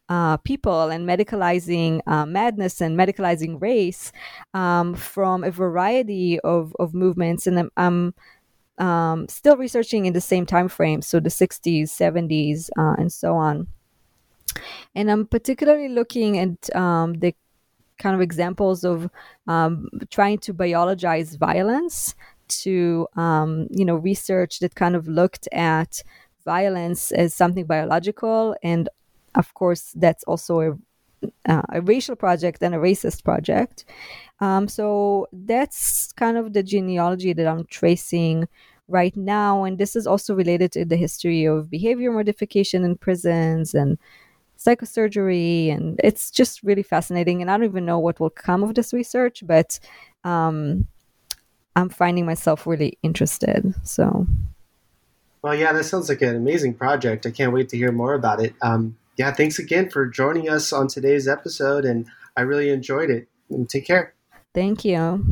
[0.09, 4.13] uh, people and medicalizing uh, madness and medicalizing race
[4.53, 7.47] um, from a variety of, of movements.
[7.47, 8.15] And I'm, I'm
[8.87, 13.35] um, still researching in the same time frame, so the 60s, 70s, uh, and so
[13.37, 13.69] on.
[14.95, 17.35] and I'm particularly looking at um, the
[17.99, 19.09] kind of examples of
[19.47, 22.15] um, trying to biologize violence
[22.47, 26.03] to um, you know research that kind of looked at
[26.45, 28.89] violence as something biological and
[29.35, 30.73] of course that's also a,
[31.47, 33.85] uh, a racial project and a racist project.
[34.41, 38.49] Um, so that's kind of the genealogy that i'm tracing
[38.89, 39.65] right now.
[39.65, 43.99] And this is also related to the history of behavior modification in prisons and
[44.59, 45.75] psychosurgery.
[45.75, 47.41] And it's just really fascinating.
[47.41, 49.79] And i don't even know what will come of this research but
[50.25, 50.87] um,
[51.77, 53.75] i'm finding myself really interested.
[53.83, 54.27] So
[55.43, 57.27] well yeah that sounds like an amazing project.
[57.27, 58.55] I can't wait to hear more about it.
[58.63, 62.07] Um, yeah thanks again for joining us on today's episode and
[62.37, 63.29] i really enjoyed it.
[63.69, 64.15] Take care.
[64.55, 65.29] Thank you